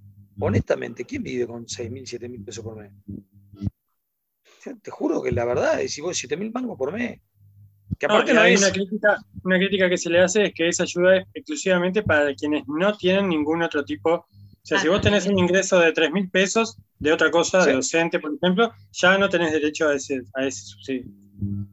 [0.41, 2.91] honestamente, ¿quién vive con 6 mil, 7 mil pesos por mes?
[4.83, 7.21] te juro que la verdad es, si vos 7 mil mangos por mes.
[7.99, 10.85] Que aparte no, hay una, crítica, una crítica que se le hace es que esa
[10.85, 14.27] ayuda es exclusivamente para quienes no tienen ningún otro tipo.
[14.65, 17.75] O sea, si vos tenés un ingreso de 3 mil pesos de otra cosa, de
[17.75, 21.05] docente, por ejemplo, ya no tenés derecho a ese, a ese subsidio.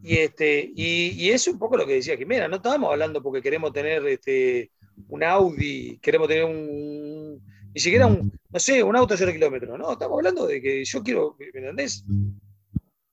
[0.04, 3.72] Y, este, y, es un poco lo que decía Jimena, no estábamos hablando porque queremos
[3.72, 4.72] tener este,
[5.08, 7.42] un Audi, queremos tener un,
[7.74, 10.84] ni siquiera un, no sé, un auto a cero kilómetros, no, estamos hablando de que
[10.84, 12.04] yo quiero, ¿me entendés?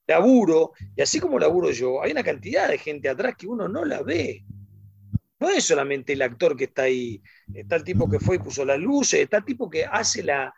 [0.08, 3.84] Laburo, y así como laburo yo, hay una cantidad de gente atrás que uno no
[3.84, 4.44] la ve.
[5.40, 7.22] No es solamente el actor que está ahí,
[7.54, 10.52] está el tipo que fue y puso las luces, está el tipo que hace la,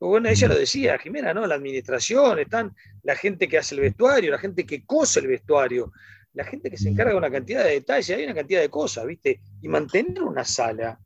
[0.00, 1.46] bueno, ella lo decía, Jimena, ¿no?
[1.46, 5.92] La administración, están la gente que hace el vestuario, la gente que cose el vestuario,
[6.34, 9.06] la gente que se encarga de una cantidad de detalles, hay una cantidad de cosas,
[9.06, 9.40] ¿viste?
[9.62, 11.00] Y mantener una sala,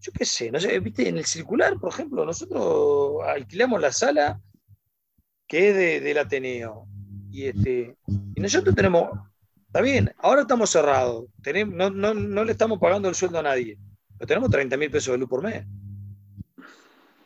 [0.00, 1.08] yo qué sé, no sé, ¿viste?
[1.08, 4.40] En el circular, por ejemplo, nosotros alquilamos la sala
[5.46, 6.88] que es del Ateneo.
[7.30, 9.10] Y, este, y nosotros tenemos,
[9.74, 13.76] está bien, ahora estamos cerrados, tenemos, no, no le estamos pagando el sueldo a nadie,
[14.16, 15.66] pero tenemos 30 mil pesos de luz por mes.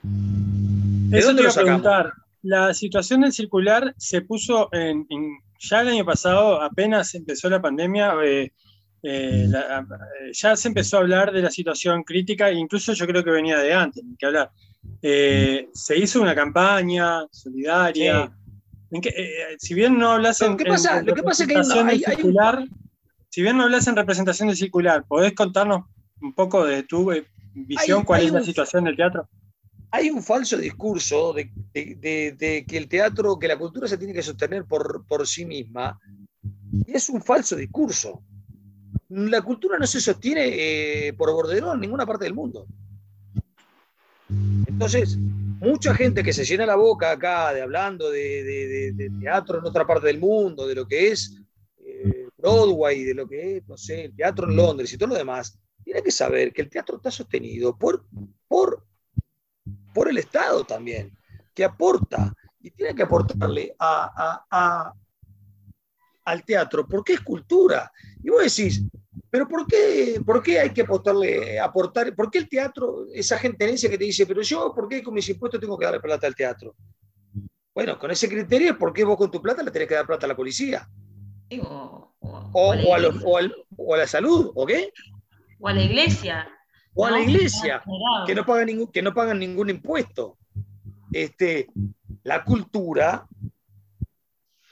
[0.01, 2.13] ¿De Eso te iba a preguntar.
[2.41, 5.07] La situación del circular se puso en,
[5.59, 8.51] ya el año pasado, apenas empezó la pandemia, eh,
[9.03, 13.31] eh, eh, ya se empezó a hablar de la situación crítica, incluso yo creo que
[13.31, 14.51] venía de antes, que hablar.
[15.03, 18.33] se hizo una campaña solidaria.
[19.59, 22.65] Si bien no hablas en, representación circular,
[23.29, 25.85] si bien no hablas en representación del circular, ¿podés contarnos
[26.21, 27.13] un poco de tu
[27.55, 29.29] visión, cuál es la situación del teatro?
[29.91, 34.65] hay un falso discurso de, que el teatro, que la cultura se tiene que sostener
[34.65, 35.99] por, sí misma,
[36.87, 38.23] y es un falso discurso.
[39.09, 42.67] La cultura no se sostiene eh, por bordero en ninguna parte del mundo.
[44.67, 45.19] Entonces,
[45.61, 50.07] mucha gente que se llena la boca acá de hablando de, teatro en otra parte
[50.07, 51.41] del mundo, de lo que es
[51.79, 55.15] eh, Broadway, de lo que es, no sé, el teatro en Londres y todo lo
[55.17, 58.05] demás, tiene que saber que el teatro está sostenido por,
[58.47, 58.89] por
[59.99, 61.17] por el Estado también,
[61.55, 64.95] que aporta y tiene que aportarle a,
[66.25, 67.91] al teatro, porque es cultura.
[68.23, 68.83] Y vos decís,
[69.31, 72.15] pero ¿por qué, por qué hay que aportarle, aportar?
[72.15, 75.15] ¿Por qué el teatro, esa gente herencia que te dice, pero yo, ¿por qué con
[75.15, 76.75] mis impuestos tengo que darle plata al teatro?
[77.75, 80.27] Bueno, con ese criterio, ¿por qué vos con tu plata le tenés que dar plata
[80.27, 80.89] a la policía?
[81.63, 84.93] O, o, a, la salud, ¿o qué?
[85.61, 86.49] O a la iglesia
[86.99, 87.81] o a la iglesia,
[88.27, 90.37] que no pagan ningún, que no pagan ningún impuesto.
[91.13, 91.69] Este,
[92.25, 93.25] la cultura,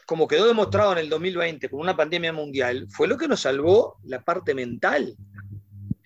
[0.07, 3.99] como quedó demostrado en el 2020 con una pandemia mundial, fue lo que nos salvó
[4.05, 5.16] la parte mental.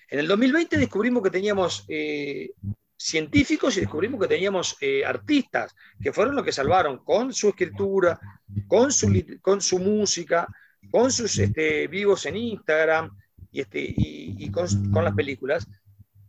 [0.09, 2.51] En el 2020 descubrimos que teníamos eh,
[2.97, 8.19] científicos y descubrimos que teníamos eh, artistas, que fueron los que salvaron con su escritura,
[8.67, 9.09] con su,
[9.43, 10.49] con su música,
[10.91, 13.17] con sus este, vivos en Instagram
[13.53, 15.67] y, este, y, con, con, las películas,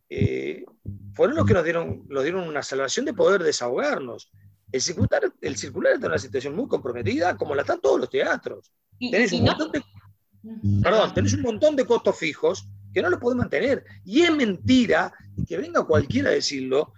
[0.10, 0.65] eh,
[1.13, 4.29] fueron los que nos dieron, nos dieron una salvación de poder desahogarnos.
[4.71, 8.10] El circular, el circular está en una situación muy comprometida, como la están todos los
[8.10, 8.71] teatros.
[8.99, 9.84] tenés, un montón de,
[10.81, 13.84] perdón, tenés un montón de costos fijos que no lo podés mantener.
[14.03, 16.93] Y es mentira, y que venga cualquiera a decirlo,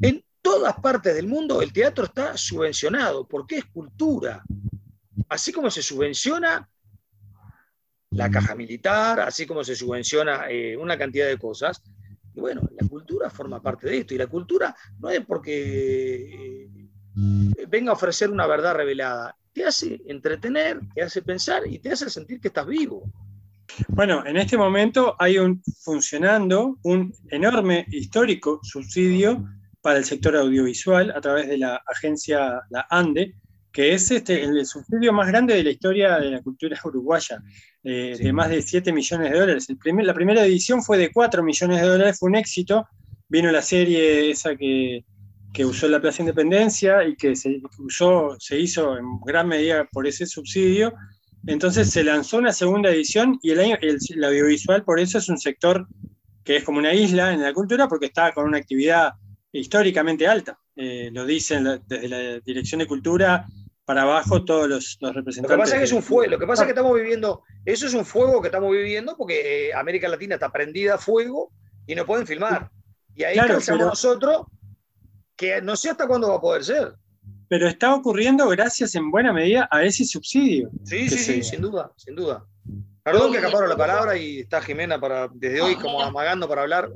[0.00, 4.42] en todas partes del mundo el teatro está subvencionado, porque es cultura.
[5.28, 6.68] Así como se subvenciona
[8.10, 11.82] la caja militar, así como se subvenciona eh, una cantidad de cosas,
[12.34, 14.14] y bueno, la cultura forma parte de esto.
[14.14, 16.81] Y la cultura no es porque eh,
[17.14, 19.36] venga a ofrecer una verdad revelada.
[19.52, 23.04] Te hace entretener, te hace pensar y te hace sentir que estás vivo.
[23.88, 29.44] Bueno, en este momento hay un, funcionando un enorme histórico subsidio
[29.80, 33.34] para el sector audiovisual a través de la agencia, la ANDE,
[33.72, 37.42] que es este, el subsidio más grande de la historia de la cultura uruguaya,
[37.82, 39.66] eh, de más de 7 millones de dólares.
[40.02, 42.86] la primera edición fue de 4 millones de dólares, fue un éxito.
[43.28, 45.04] Vino la serie esa que,
[45.64, 50.26] usó la Plaza Independencia y que se, usó, se hizo en gran medida por ese
[50.26, 50.94] subsidio.
[51.46, 55.38] Entonces se lanzó una segunda edición y el, año, el, audiovisual por eso es un
[55.38, 55.86] sector
[56.44, 59.12] que es como una isla en la cultura porque está con una actividad
[59.52, 60.58] históricamente alta.
[60.74, 63.46] Eh, lo dicen desde la Dirección de Cultura,
[63.84, 65.42] para abajo todos los, representantes.
[65.42, 67.42] Lo que pasa es que es un fuego, lo que pasa es que estamos viviendo,
[67.64, 71.52] eso es un fuego que estamos viviendo porque eh, América Latina está prendida a fuego
[71.86, 72.70] y no pueden filmar.
[73.14, 74.46] Y ahí claro, nosotros
[75.36, 76.94] que no sé hasta cuándo va a poder ser.
[77.48, 80.70] Pero está ocurriendo gracias en buena medida a ese subsidio.
[80.84, 82.44] Sí, sí, sí, sin duda, sin duda.
[83.02, 86.88] Perdón que acaparo la palabra y está Jimena para, desde hoy como amagando para hablar.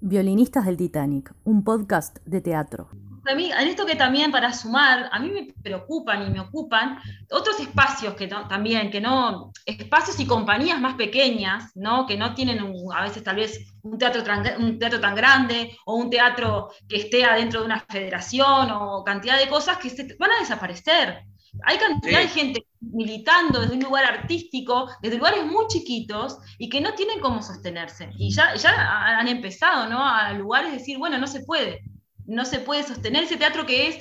[0.00, 2.88] Violinistas del Titanic, un podcast de teatro
[3.30, 6.98] a mí, en esto que también para sumar, a mí me preocupan y me ocupan
[7.30, 12.06] otros espacios que también, que no, espacios y compañías más pequeñas, ¿no?
[12.06, 12.58] que no tienen
[12.94, 14.22] a veces tal vez un teatro,
[14.58, 19.38] un teatro tan grande o un teatro que esté adentro de una federación o cantidad
[19.38, 21.24] de cosas que se, van a desaparecer.
[21.64, 26.80] Hay cantidad de gente militando desde un lugar artístico, desde lugares muy chiquitos y que
[26.80, 28.10] no tienen cómo sostenerse.
[28.16, 30.04] Y ya, ya han empezado ¿no?
[30.04, 31.82] a lugares de decir, bueno, no se puede
[32.26, 33.98] no se puede sostener ese teatro que es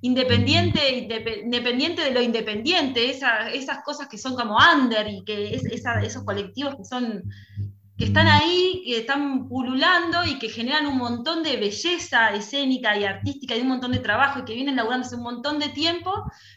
[0.00, 1.08] independiente,
[1.44, 6.76] independiente de lo independiente, esas cosas que son como under y que es, esos colectivos
[6.76, 7.22] que son
[7.96, 13.04] que están ahí, que están pululando y que generan un montón de belleza escénica y
[13.04, 16.12] artística y un montón de trabajo y que vienen laburándose un montón de tiempo,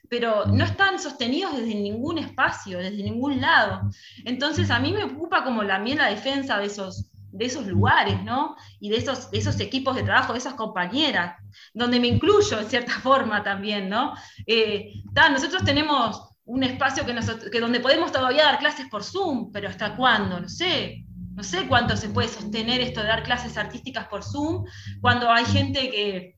[0.10, 3.82] pero no están sostenidos desde ningún espacio, desde ningún lado.
[4.25, 8.56] Entonces a mí me ocupa como la, la defensa de esos, de esos lugares, ¿no?
[8.80, 11.36] Y de esos, esos equipos de trabajo, de esas compañeras,
[11.73, 14.13] donde me incluyo en cierta forma también, ¿no?
[14.45, 14.91] Eh,
[15.32, 17.13] nosotros tenemos un espacio que,
[17.52, 20.39] que donde podemos todavía dar clases por Zoom, pero ¿hasta cuándo?
[20.39, 21.04] No sé.
[21.36, 24.65] No sé cuánto se puede sostener esto de dar clases artísticas por Zoom,
[25.02, 26.36] cuando hay gente que,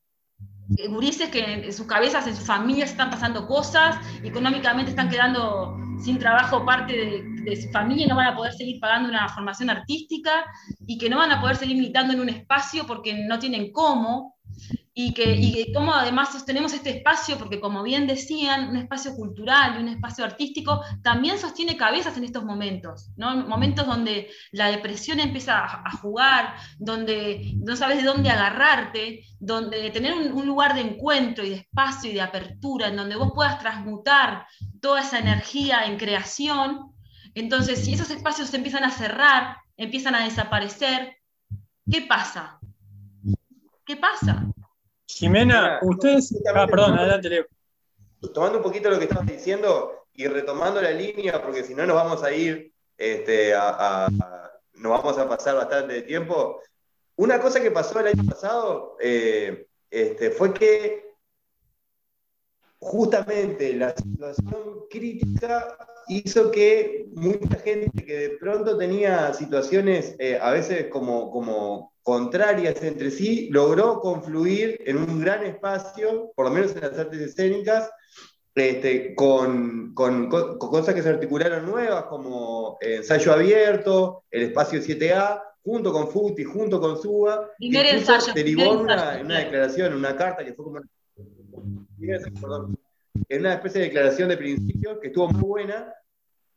[0.90, 6.20] gurises que en sus cabezas, en sus familias están pasando cosas, económicamente están quedando sin
[6.20, 7.29] trabajo parte de,
[7.62, 10.46] su familia no van a poder seguir pagando una formación artística
[10.88, 14.36] y que no van a poder seguir militando en un espacio porque no tienen cómo
[15.02, 19.76] y que, y cómo además sostenemos este espacio, porque como bien decían, un espacio cultural
[19.76, 23.34] y un espacio artístico también sostiene cabezas en estos momentos, ¿no?
[23.48, 30.14] momentos donde la depresión empieza a, jugar, donde no sabes de dónde agarrarte, donde tener
[30.14, 33.58] un, un, lugar de encuentro y de espacio y de apertura, en donde vos puedas
[33.58, 34.48] transmutar
[34.82, 36.92] toda esa energía en creación.
[37.40, 41.16] Entonces, si esos espacios se empiezan a cerrar, empiezan a desaparecer,
[41.90, 42.60] ¿qué pasa?
[43.86, 44.46] ¿Qué pasa?
[45.08, 46.36] Jimena, ustedes.
[46.54, 47.46] Ah, perdón, adelante, Leo.
[48.34, 51.96] Tomando un poquito lo que estabas diciendo y retomando la línea, porque si no nos
[51.96, 54.10] vamos a ir, este, a,
[54.74, 56.62] nos vamos a pasar bastante tiempo.
[57.16, 61.06] Una cosa que pasó el año pasado eh, este, fue que
[62.80, 65.78] justamente la situación crítica
[66.10, 72.82] hizo que mucha gente que de pronto tenía situaciones eh, a veces como, como contrarias
[72.84, 77.92] entre sí, logró confluir en un gran espacio, por lo menos en las artes escénicas,
[78.56, 85.92] este, con, con, cosas que se articularon nuevas, como ensayo abierto, el espacio 7A, junto
[85.94, 90.54] con Futi, junto con Suba, y ensayo, derivó en una, una, declaración, una carta que
[90.54, 90.82] fue como...
[93.28, 95.94] En una especie de declaración de principios que estuvo muy buena,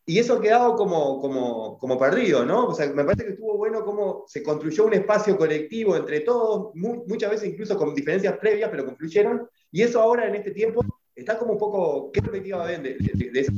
[0.04, 2.66] y eso ha quedado como, como, como perdido, ¿no?
[2.66, 6.74] O sea, me parece que estuvo bueno cómo se construyó un espacio colectivo entre todos,
[6.74, 10.84] muchas veces incluso con diferencias previas, pero confluyeron, y eso ahora en este tiempo
[11.14, 13.52] está como un poco, ¿qué perspectiva ven de, de, esa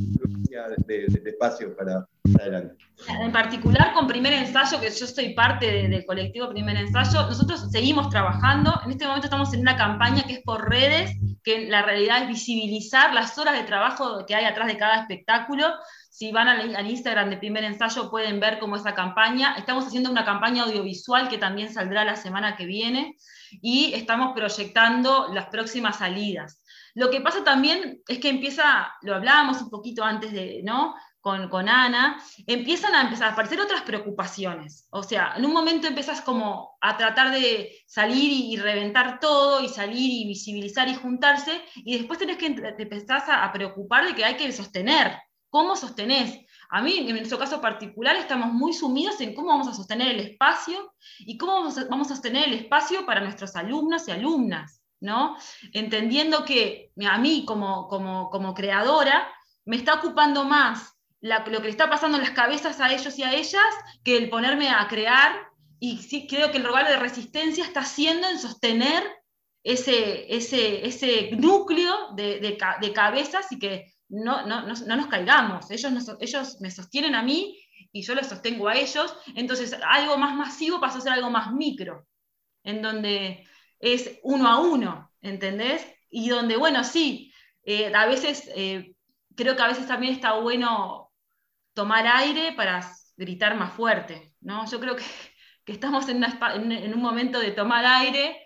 [0.86, 2.06] de, de, espacio para,
[2.38, 2.76] adelante?
[3.08, 8.10] En particular con Primer Ensayo, que yo soy parte del colectivo Primer Ensayo, nosotros seguimos
[8.10, 12.22] trabajando, en este momento estamos en una campaña que es por redes, que la realidad
[12.22, 15.66] es visibilizar las horas de trabajo que hay atrás de cada espectáculo,
[16.14, 19.56] si van al, Instagram de Primer Ensayo pueden ver cómo esa campaña.
[19.58, 23.16] Estamos haciendo una campaña audiovisual que también saldrá la semana que viene
[23.50, 26.62] y estamos proyectando las próximas salidas.
[26.94, 30.94] Lo que pasa también es que empieza, lo hablábamos un poquito antes de, ¿no?
[31.20, 34.86] Con, con, Ana, empiezan a empezar a aparecer otras preocupaciones.
[34.90, 39.68] O sea, en un momento empiezas como a tratar de salir y, reventar todo y
[39.68, 44.24] salir y visibilizar y juntarse, y después tenés que empezar a, a preocupar de que
[44.24, 45.18] hay que sostener,
[45.54, 46.40] ¿Cómo sostenés?
[46.68, 50.18] A mí, en nuestro caso particular, estamos muy sumidos en cómo vamos a sostener el
[50.18, 55.36] espacio y cómo vamos a, sostener el espacio para nuestros alumnos y alumnas, ¿no?
[55.72, 59.32] Entendiendo que a mí, como, como, como creadora,
[59.64, 63.22] me está ocupando más lo que le está pasando en las cabezas a ellos y
[63.22, 65.36] a ellas que el ponerme a crear.
[65.78, 69.04] Y sí, creo que el rogar de resistencia está haciendo en sostener
[69.62, 75.70] ese, ese, ese núcleo de, de cabezas y que no, no, no, nos caigamos.
[75.70, 77.58] Ellos, ellos me sostienen a mí
[77.92, 79.16] y yo los sostengo a ellos.
[79.34, 82.06] Entonces, algo más masivo pasa a ser algo más micro,
[82.62, 83.46] en donde
[83.78, 85.86] es uno a uno, ¿entendés?
[86.10, 87.30] Y donde, bueno, sí,
[87.66, 88.94] Eh, a veces, eh,
[89.34, 91.10] creo que a veces también está bueno
[91.74, 92.86] tomar aire para
[93.16, 94.66] gritar más fuerte, ¿no?
[94.70, 95.04] Yo creo que,
[95.66, 96.22] estamos en,
[96.94, 98.36] un momento de tomar aire,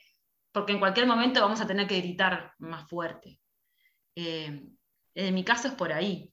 [0.52, 3.40] porque en cualquier momento vamos a tener que gritar más fuerte.
[5.14, 6.30] En mi caso es por ahí.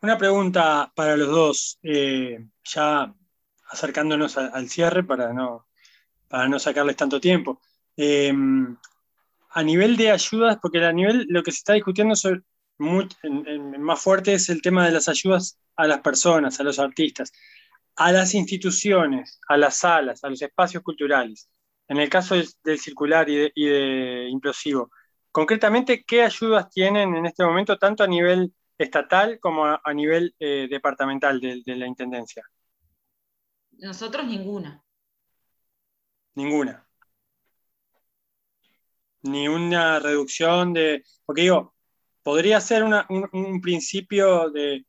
[0.00, 3.14] Una pregunta para los dos, ya
[3.70, 5.66] acercándonos al cierre para no,
[6.28, 7.60] para no sacarles tanto tiempo.
[7.96, 8.76] Em,
[9.50, 12.14] a nivel de ayudas, porque a nivel lo que se está discutiendo
[12.78, 17.32] más fuerte es el tema de las ayudas a las personas, a los artistas,
[17.96, 21.48] a las instituciones, a las salas, a los espacios culturales.
[21.88, 24.90] En el caso del, circular y de, implosivo,
[25.30, 30.68] concretamente, ¿qué ayudas tienen en este momento, tanto a nivel estatal como a, nivel eh,
[30.70, 32.44] departamental de la Intendencia?
[33.72, 34.82] Nosotros ninguna.
[36.34, 36.86] Ninguna.
[39.22, 41.04] Ni una reducción de.
[41.24, 41.74] Porque digo,
[42.22, 44.84] podría ser un, principio de,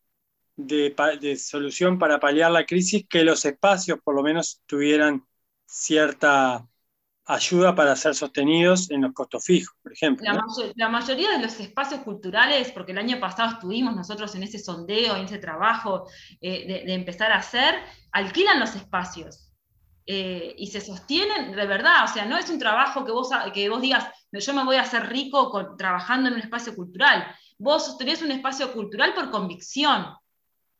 [0.55, 5.25] de, solución para paliar la crisis que los espacios por lo menos tuvieran
[5.65, 6.67] cierta
[7.25, 10.25] ayuda para ser sostenidos en los costos fijos, por ejemplo.
[10.75, 15.15] La, mayoría de los espacios culturales, porque el año pasado estuvimos nosotros en ese sondeo,
[15.15, 16.07] en ese trabajo
[16.41, 17.75] eh, de, empezar a hacer,
[18.11, 19.49] alquilan los espacios.
[20.05, 23.69] Eh, y se sostienen de verdad, o sea, no es un trabajo que vos, que
[23.69, 27.25] vos digas, yo me voy a hacer rico trabajando en un espacio cultural.
[27.57, 30.07] Vos sostenés un espacio cultural por convicción,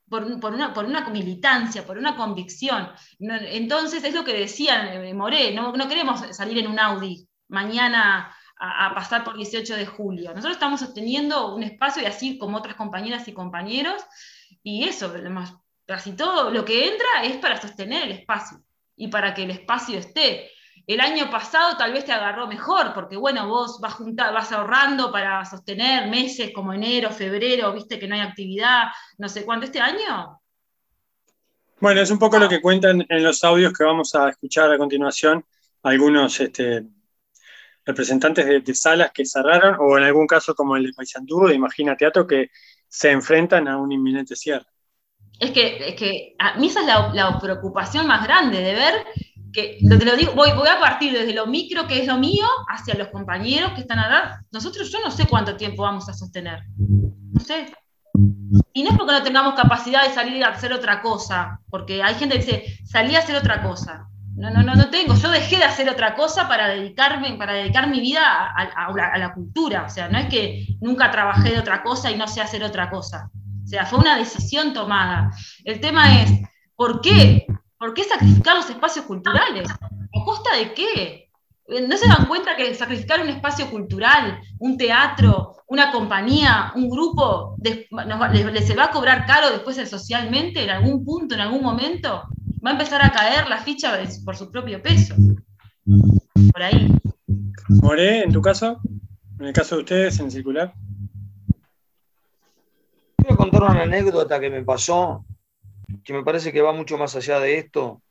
[0.10, 2.90] por, una, por, una, militancia, por una convicción.
[3.20, 8.36] entonces, es lo que decían eh, Moré, no, no, queremos salir en un Audi mañana
[8.60, 10.30] a, pasar por 18 de julio.
[10.30, 14.02] Nosotros estamos sosteniendo un espacio y así como otras compañeras y compañeros,
[14.64, 15.14] y eso,
[15.86, 18.64] casi todo lo que entra es para sostener el espacio
[18.96, 20.50] y para que el espacio esté.
[20.86, 25.12] El año pasado tal vez te agarró mejor, porque bueno, vos vas, juntar, vas ahorrando
[25.12, 29.80] para sostener meses como enero, febrero, viste que no hay actividad, no sé cuánto este
[29.80, 30.42] año.
[31.80, 34.78] Bueno, es un poco lo que cuentan en los audios que vamos a escuchar a
[34.78, 35.46] continuación
[35.84, 36.86] algunos este,
[37.86, 41.96] representantes de, salas que cerraron, o en algún caso como el de Paysandú, de Imagina
[41.96, 42.52] Teatro, que
[42.88, 44.66] se enfrentan a un inminente cierre.
[45.40, 49.06] Es que, es que a mí esa es la, la preocupación más grande, de ver
[49.54, 52.96] que te lo digo, voy, a partir desde lo micro, que es lo mío, hacia
[52.96, 54.42] los compañeros que están acá.
[54.52, 56.64] Nosotros, yo no sé cuánto tiempo vamos a sostener.
[56.78, 57.72] No sé.
[58.74, 62.16] Y no es porque no tengamos capacidad de salir a hacer otra cosa, porque hay
[62.16, 64.08] gente que dice, salí a hacer otra cosa.
[64.36, 65.14] No, no, no, no tengo.
[65.16, 69.34] Yo dejé de hacer otra cosa para dedicarme, para dedicar mi vida a, a, la
[69.34, 69.84] cultura.
[69.86, 72.90] O sea, no es que nunca trabajé de otra cosa y no sé hacer otra
[72.90, 73.30] cosa.
[73.64, 75.30] O sea, fue una decisión tomada.
[75.64, 76.32] El tema es,
[76.76, 77.46] ¿por qué
[77.84, 79.70] ¿Por qué sacrificar los espacios culturales?
[79.70, 81.30] ¿A costa de qué?
[81.68, 87.58] ¿No se dan cuenta que sacrificar un espacio cultural, un teatro, una compañía, un grupo,
[87.62, 92.24] les, se va a cobrar caro después socialmente en algún punto, en algún momento?
[92.66, 95.16] Va a empezar a caer la ficha por su propio peso.
[96.54, 96.88] Por ahí.
[97.68, 98.80] Moré, en tu caso,
[99.40, 100.74] en el caso de ustedes, en circular.
[103.18, 105.26] Voy a contar una anécdota que me pasó
[106.04, 108.02] que me parece que va mucho más allá de esto.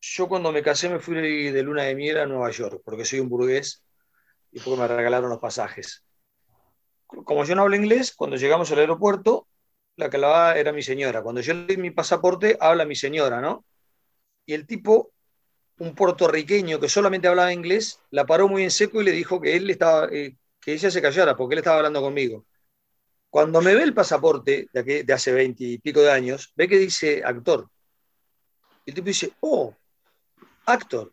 [0.00, 1.16] Yo cuando me casé me fui
[1.50, 3.82] de luna de miel a Nueva York, porque soy un burgués
[4.52, 6.04] y porque me regalaron los pasajes.
[7.06, 9.48] Como yo no hablo inglés, cuando llegamos al aeropuerto,
[9.96, 11.22] la que era mi señora.
[11.22, 13.64] Cuando yo le di mi pasaporte, habla mi señora, ¿no?
[14.46, 15.12] Y el tipo,
[15.78, 19.56] un puertorriqueño que solamente hablaba inglés, la paró muy en seco y le dijo que
[19.56, 22.44] él estaba, eh, que ella se callara porque él estaba hablando conmigo.
[23.38, 26.76] Cuando me ve el pasaporte de, de hace veinte y pico de años, ve que
[26.76, 27.68] dice actor.
[28.84, 29.72] Y el tipo dice, oh,
[30.66, 31.12] actor.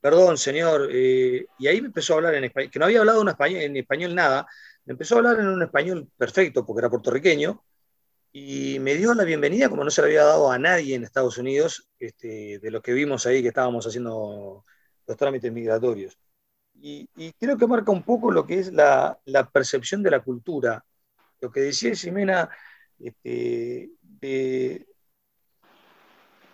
[0.00, 0.88] Perdón, señor.
[0.90, 3.60] Eh", y ahí me empezó a hablar en español, que no había hablado en español,
[3.60, 4.44] en español nada.
[4.86, 7.62] Me empezó a hablar en un español perfecto, porque era puertorriqueño,
[8.32, 11.38] y me dio la bienvenida como no se la había dado a nadie en Estados
[11.38, 14.64] Unidos, este, de los que vimos ahí que estábamos haciendo
[15.06, 16.18] los trámites migratorios.
[16.74, 20.84] Y, creo que marca un poco lo que es la, la percepción de la cultura
[21.40, 22.48] lo que decía Ximena,
[22.98, 24.86] este, de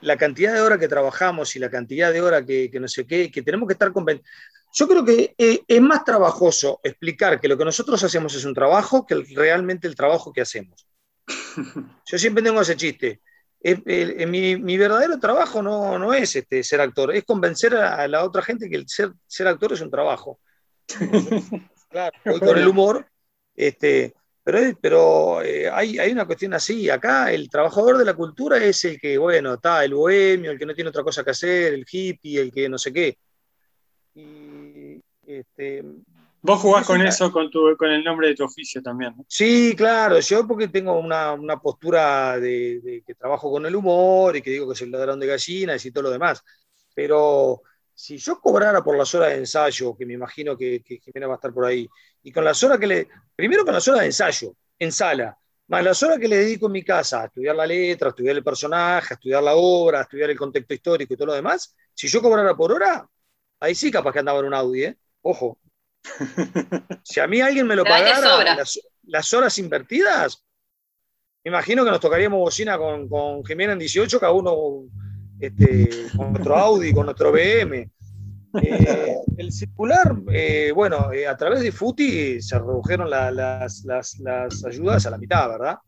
[0.01, 3.31] la cantidad de horas que trabajamos y la cantidad de horas que, no sé qué,
[3.31, 4.31] que tenemos que estar convencidos.
[4.75, 8.55] Yo creo que eh, es más trabajoso explicar que lo que nosotros hacemos es un
[8.55, 10.87] trabajo que realmente el trabajo que hacemos.
[12.07, 13.21] Yo siempre tengo ese chiste.
[13.63, 18.69] mi, verdadero trabajo no, no es este, ser actor, es convencer a, la otra gente
[18.69, 20.41] que el ser, ser actor es un trabajo.
[21.91, 23.07] claro, hoy con el humor,
[23.55, 24.15] este,
[24.45, 28.85] pero, pero eh, hay, hay, una cuestión así, acá el trabajador de la cultura es
[28.85, 31.87] el que, bueno, está el bohemio, el que no tiene otra cosa que hacer, el
[31.91, 33.19] hippie, el que no sé qué.
[34.15, 35.85] Y Este,
[36.45, 39.15] Vos jugás con eso, con, tu, con el nombre de tu oficio también.
[39.29, 44.51] Sí, claro, yo porque tengo una, postura de, que trabajo con el humor y que
[44.51, 46.43] digo que soy ladrón de gallinas y todo lo demás.
[46.97, 47.63] Pero
[48.03, 51.35] si yo cobrara por las horas de ensayo, que me imagino que, que Jimena va
[51.35, 51.89] a estar por ahí,
[52.25, 53.09] y con las horas que le.
[53.37, 55.39] Primero con las horas de ensayo, en sala,
[55.69, 58.35] más las horas que le dedico en mi casa a estudiar la letra, a estudiar
[58.35, 61.77] el personaje, a estudiar la obra, a estudiar el contexto histórico y todo lo demás,
[61.95, 63.07] si yo cobrara por hora,
[63.61, 64.97] ahí sí capaz que andaba en un Audi, ¿eh?
[65.21, 65.61] Ojo.
[67.05, 68.65] Si a mí alguien me lo pagara,
[69.05, 70.45] las, horas invertidas,
[71.45, 74.89] me imagino que nos tocaríamos bocina con, con Jimena en 18, cada uno
[75.43, 77.91] este, con nuestro Audi, con nuestro BM.
[78.63, 83.85] Eh, el circular, eh, bueno, eh, a través de FUTI se redujeron las,
[84.67, 85.79] ayudas a la mitad, ¿verdad?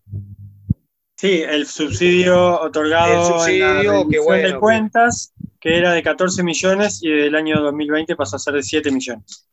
[1.17, 5.79] Sí, el subsidio otorgado en la que, de cuentas, que...
[5.79, 9.47] era de 14 millones y del año 2020 pasó a ser de 7 millones.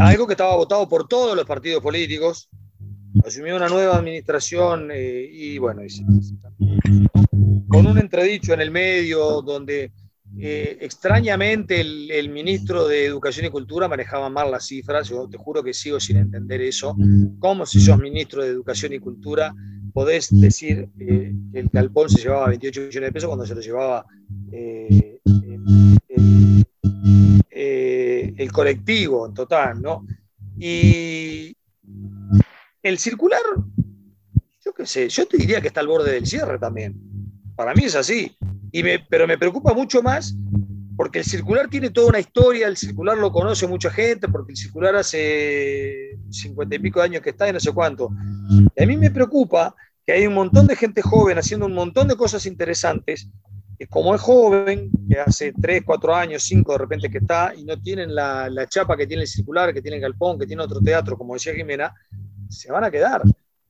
[0.00, 2.48] algo que estaba votado por todos los partidos políticos.
[3.26, 5.82] Asumió una nueva administración y bueno,
[7.68, 9.92] con un entredicho en el medio donde
[10.38, 15.08] eh, extrañamente, el, ministro de Educación y Cultura manejaba mal las cifras.
[15.08, 16.96] Yo te juro que sigo sin entender eso.
[17.38, 19.54] ¿Cómo, si sos ministro de Educación y Cultura,
[19.92, 23.60] podés decir eh, que el calpón se llevaba 28 millones de pesos cuando se lo
[23.60, 24.06] llevaba
[24.50, 25.20] eh,
[28.36, 29.82] el, colectivo en total?
[29.82, 30.06] ¿no?
[30.58, 31.54] Y
[32.82, 33.42] el circular,
[34.64, 37.11] yo qué sé, yo te diría que está al borde del cierre también.
[37.62, 38.36] Para mí es así
[39.08, 40.34] pero me preocupa mucho más
[40.96, 44.56] porque el circular tiene toda una historia, el circular lo conoce mucha gente, porque el
[44.56, 48.10] circular hace cincuenta y pico de años que está y no sé cuánto.
[48.76, 49.74] Y a mí me preocupa
[50.06, 53.28] que hay un montón de gente joven haciendo un montón de cosas interesantes,
[53.78, 57.64] que como es joven, que hace tres, cuatro años, cinco de repente que está, y
[57.64, 60.62] no tienen la, la chapa que tiene el circular, que tiene el galpón, que tiene
[60.62, 61.92] otro teatro, como decía Jimena,
[62.48, 63.22] se van a quedar.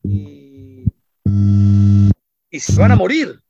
[0.03, 0.85] Y,
[2.51, 3.41] y se van a morir.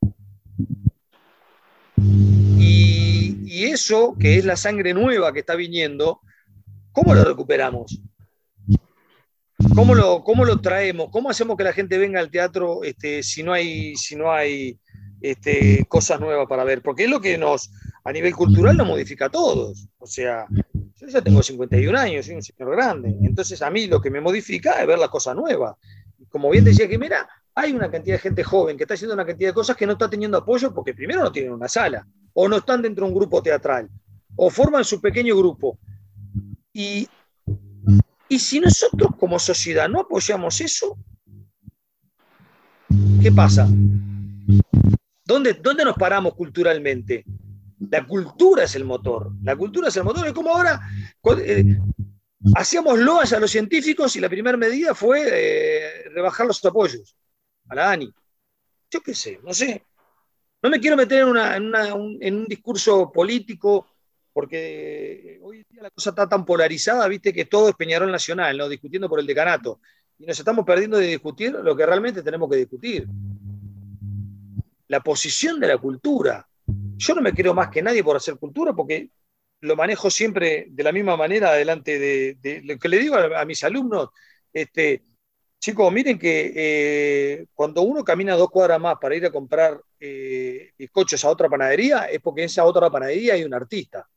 [2.58, 6.20] Y, eso, que es la sangre nueva que está viniendo,
[6.92, 8.00] ¿cómo lo recuperamos?
[9.74, 11.08] ¿Cómo lo, cómo lo traemos?
[11.10, 14.78] ¿Cómo hacemos que la gente venga al teatro este, si no hay, si no hay
[15.20, 16.82] este, cosas nuevas para ver?
[16.82, 17.70] Porque es lo que nos,
[18.04, 19.86] a nivel cultural, nos modifica a todos.
[19.98, 20.46] O sea,
[21.02, 23.16] yo ya tengo 51 años, soy un señor grande.
[23.22, 25.78] Entonces, a mí lo que me modifica es ver la cosa nueva.
[26.28, 29.26] Como bien decía que, mira, hay una cantidad de gente joven que está haciendo una
[29.26, 32.48] cantidad de cosas que no está teniendo apoyo porque primero no tienen una sala, o
[32.48, 33.88] no están dentro de un grupo teatral,
[34.36, 35.78] o forman su pequeño grupo.
[36.72, 37.06] Y,
[38.28, 40.96] y si nosotros como sociedad no apoyamos eso,
[43.20, 43.68] ¿qué pasa?
[45.24, 47.24] ¿Dónde, ¿Dónde nos paramos culturalmente?
[47.90, 49.32] La cultura es el motor.
[49.42, 50.26] La cultura es el motor.
[50.26, 50.80] Es como ahora,
[51.38, 51.78] eh,
[52.54, 57.16] hacíamos loas a los científicos y la primera medida fue eh, rebajar los apoyos
[57.72, 58.12] a la ANI.
[58.90, 59.82] Yo qué sé, no sé.
[60.62, 63.86] No me quiero meter en, un, discurso político,
[64.32, 68.56] porque hoy en día la cosa está tan polarizada, viste, que todo es Peñarol Nacional,
[68.56, 68.68] ¿no?
[68.68, 69.80] Discutiendo por el decanato.
[70.18, 73.08] Y nos estamos perdiendo de discutir lo que realmente tenemos que discutir.
[74.86, 76.46] La posición de la cultura.
[76.96, 79.10] Yo no me creo más que nadie por hacer cultura, porque
[79.60, 83.44] lo manejo siempre de la misma manera delante de, lo que le digo a, a
[83.44, 84.10] mis alumnos.
[84.52, 85.02] Este,
[85.62, 90.72] Chicos, miren que eh, cuando uno camina dos cuadras más para ir a comprar eh,
[90.76, 94.08] bizcochos a otra panadería, es porque en esa otra panadería hay un artista.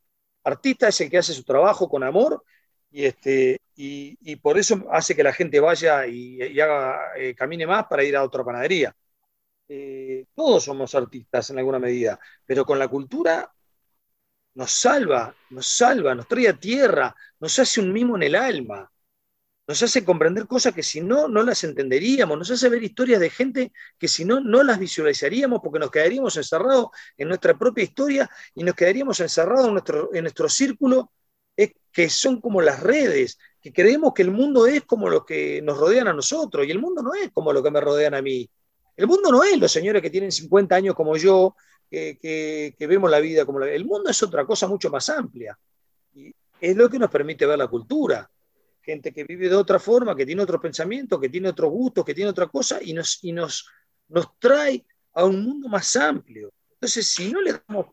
[0.44, 2.44] Artista es el que hace su trabajo con amor
[2.90, 7.86] y, este, y, por eso hace que la gente vaya y, haga, eh, camine más
[7.88, 8.96] para ir a otra panadería.
[10.36, 13.52] todos somos artistas en alguna medida, pero con la cultura
[14.56, 18.92] nos salva, nos salva, nos trae a tierra, nos hace un mimo en el alma
[19.68, 23.30] nos hace comprender cosas que si no, no las entenderíamos, nos hace ver historias de
[23.30, 26.88] gente que si no, no las visualizaríamos porque nos quedaríamos encerrados
[27.18, 31.12] en nuestra propia historia y nos quedaríamos encerrados en nuestro, en nuestro círculo,
[31.92, 35.78] que son como las redes, que creemos que el mundo es como lo que nos
[35.78, 38.50] rodean a nosotros y el mundo no es como lo que me rodean a mí.
[38.98, 41.56] El mundo no es los señores que tienen 50 años como yo,
[41.90, 43.70] que, vemos la vida como la...
[43.70, 45.58] El mundo es otra cosa mucho más amplia.
[46.14, 48.30] Y es lo que nos permite ver la cultura
[48.86, 52.14] gente que vive de otra forma, que tiene otro pensamiento, que tiene otros gustos, que
[52.14, 53.68] tiene otra cosa, y nos, y nos,
[54.10, 56.54] nos trae a un mundo más amplio.
[56.74, 57.88] Entonces, si no le damos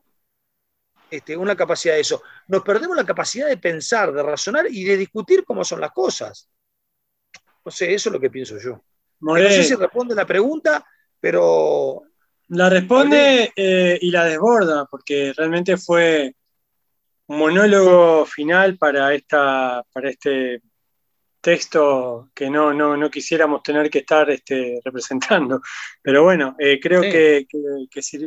[1.11, 4.97] este, una capacidad de eso, nos perdemos la capacidad de pensar, de razonar y de
[4.99, 6.49] discutir cómo son las cosas.
[7.65, 8.83] No sé, eso es lo que pienso yo.
[9.21, 10.85] No sé si responde la pregunta,
[11.19, 12.03] pero...
[12.49, 16.35] La responde eh, y la desborda, porque realmente fue
[17.29, 20.61] monólogo final para, esta, para este
[21.43, 25.61] texto que no, no, no quisiéramos tener que estar este, representando.
[26.01, 27.47] Pero bueno, eh, creo que,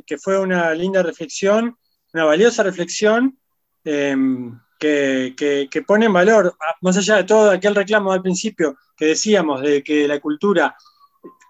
[0.05, 1.77] que, fue una linda reflexión,
[2.13, 3.39] una valiosa reflexión
[3.83, 9.61] em, que, pone en valor, más allá de todo aquel reclamo al principio que decíamos
[9.61, 10.75] de que la cultura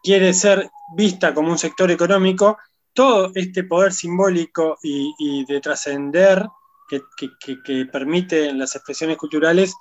[0.02, 2.58] quiere ser vista como un sector económico,
[2.94, 6.46] todo este poder simbólico y, de trascender
[6.88, 7.02] que,
[7.64, 9.76] que, permite las expresiones culturales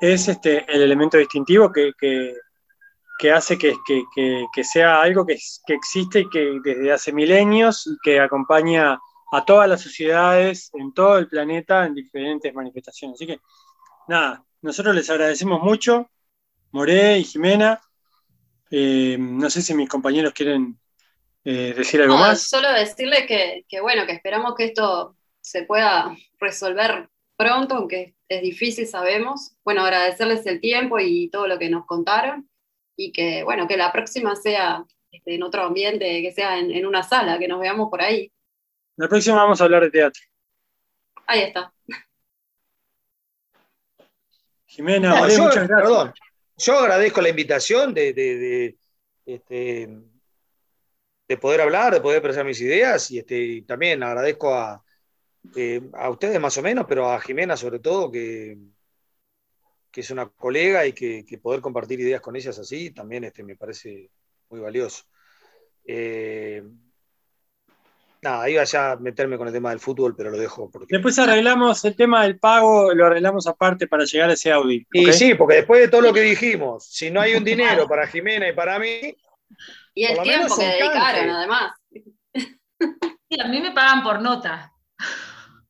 [0.00, 1.92] es este, el elemento distintivo que,
[3.32, 5.38] hace que, sea algo que,
[5.68, 8.98] existe y que desde hace milenios y que acompaña
[9.32, 13.16] a todas las sociedades en todo el planeta en diferentes manifestaciones.
[13.16, 13.40] Así que,
[14.08, 16.10] nada, nosotros les agradecemos mucho,
[16.72, 17.80] Moré y Jimena.
[18.70, 20.78] Eh, no sé si mis compañeros quieren
[21.44, 22.48] eh, decir algo más.
[22.48, 28.42] Solo decirle que, que, bueno, que esperamos que esto se pueda resolver pronto, aunque es
[28.42, 29.56] difícil, sabemos.
[29.64, 32.48] Bueno, agradecerles el tiempo y todo lo que nos contaron
[32.96, 37.02] y que, bueno, que la próxima sea este, en otro ambiente, que sea en, una
[37.02, 38.32] sala, que nos veamos por ahí.
[38.96, 40.22] La próxima vamos a hablar de teatro.
[41.26, 41.72] Ahí está.
[44.66, 45.68] Jimena, muchas gracias.
[45.68, 46.14] Perdón,
[46.56, 48.76] yo agradezco la invitación de, de,
[49.26, 49.88] este,
[51.26, 54.84] de, poder hablar, de poder expresar mis ideas y este, también agradezco a,
[55.56, 58.58] eh, a ustedes más o menos, pero a Jimena sobre todo, que,
[59.90, 63.56] que es una colega y que, poder compartir ideas con ellas así también este, me
[63.56, 64.10] parece
[64.48, 65.04] muy valioso.
[65.84, 66.62] Eh,
[68.22, 70.70] nada, iba ya a meterme con el tema del fútbol, pero lo dejo.
[70.70, 70.94] Porque...
[70.94, 74.86] Después arreglamos el tema del pago, lo arreglamos aparte para llegar a ese Audi.
[74.92, 78.06] Y sí, porque después de todo lo que dijimos, si no hay un dinero para
[78.06, 79.16] Jimena y para mí.
[79.94, 81.72] Y el tiempo que dedicaron, además.
[82.32, 84.72] Sí, a mí me pagan por nota.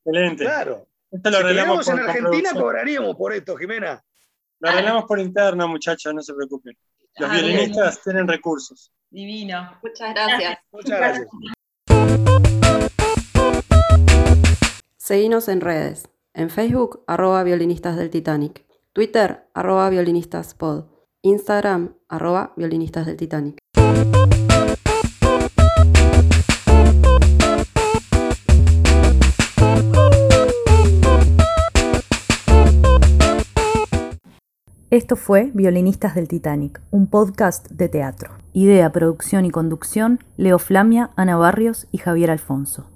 [0.05, 0.45] Excelente.
[0.45, 0.87] Claro.
[1.11, 4.03] Esto lo si arreglamos en Argentina cobraríamos por esto, Jimena.
[4.61, 6.77] Lo arreglamos por interno, muchachos, no se preocupen.
[7.17, 8.93] Los ah, violinistas tienen recursos.
[9.11, 9.79] Divino.
[9.83, 10.59] Muchas gracias.
[10.71, 11.29] Muchas gracias.
[14.97, 16.09] Seguinos en redes.
[16.35, 18.65] En Facebook, arroba violinistas del Titanic.
[18.93, 20.57] Twitter, arroba violinistas
[21.23, 23.59] Instagram, arroba violinistas del Titanic.
[34.91, 38.33] Esto fue Violinistas del Titanic, un podcast de teatro.
[38.53, 42.89] Idea, producción y conducción, Leo Flamia, Ana Barrios y Javier Alfonso.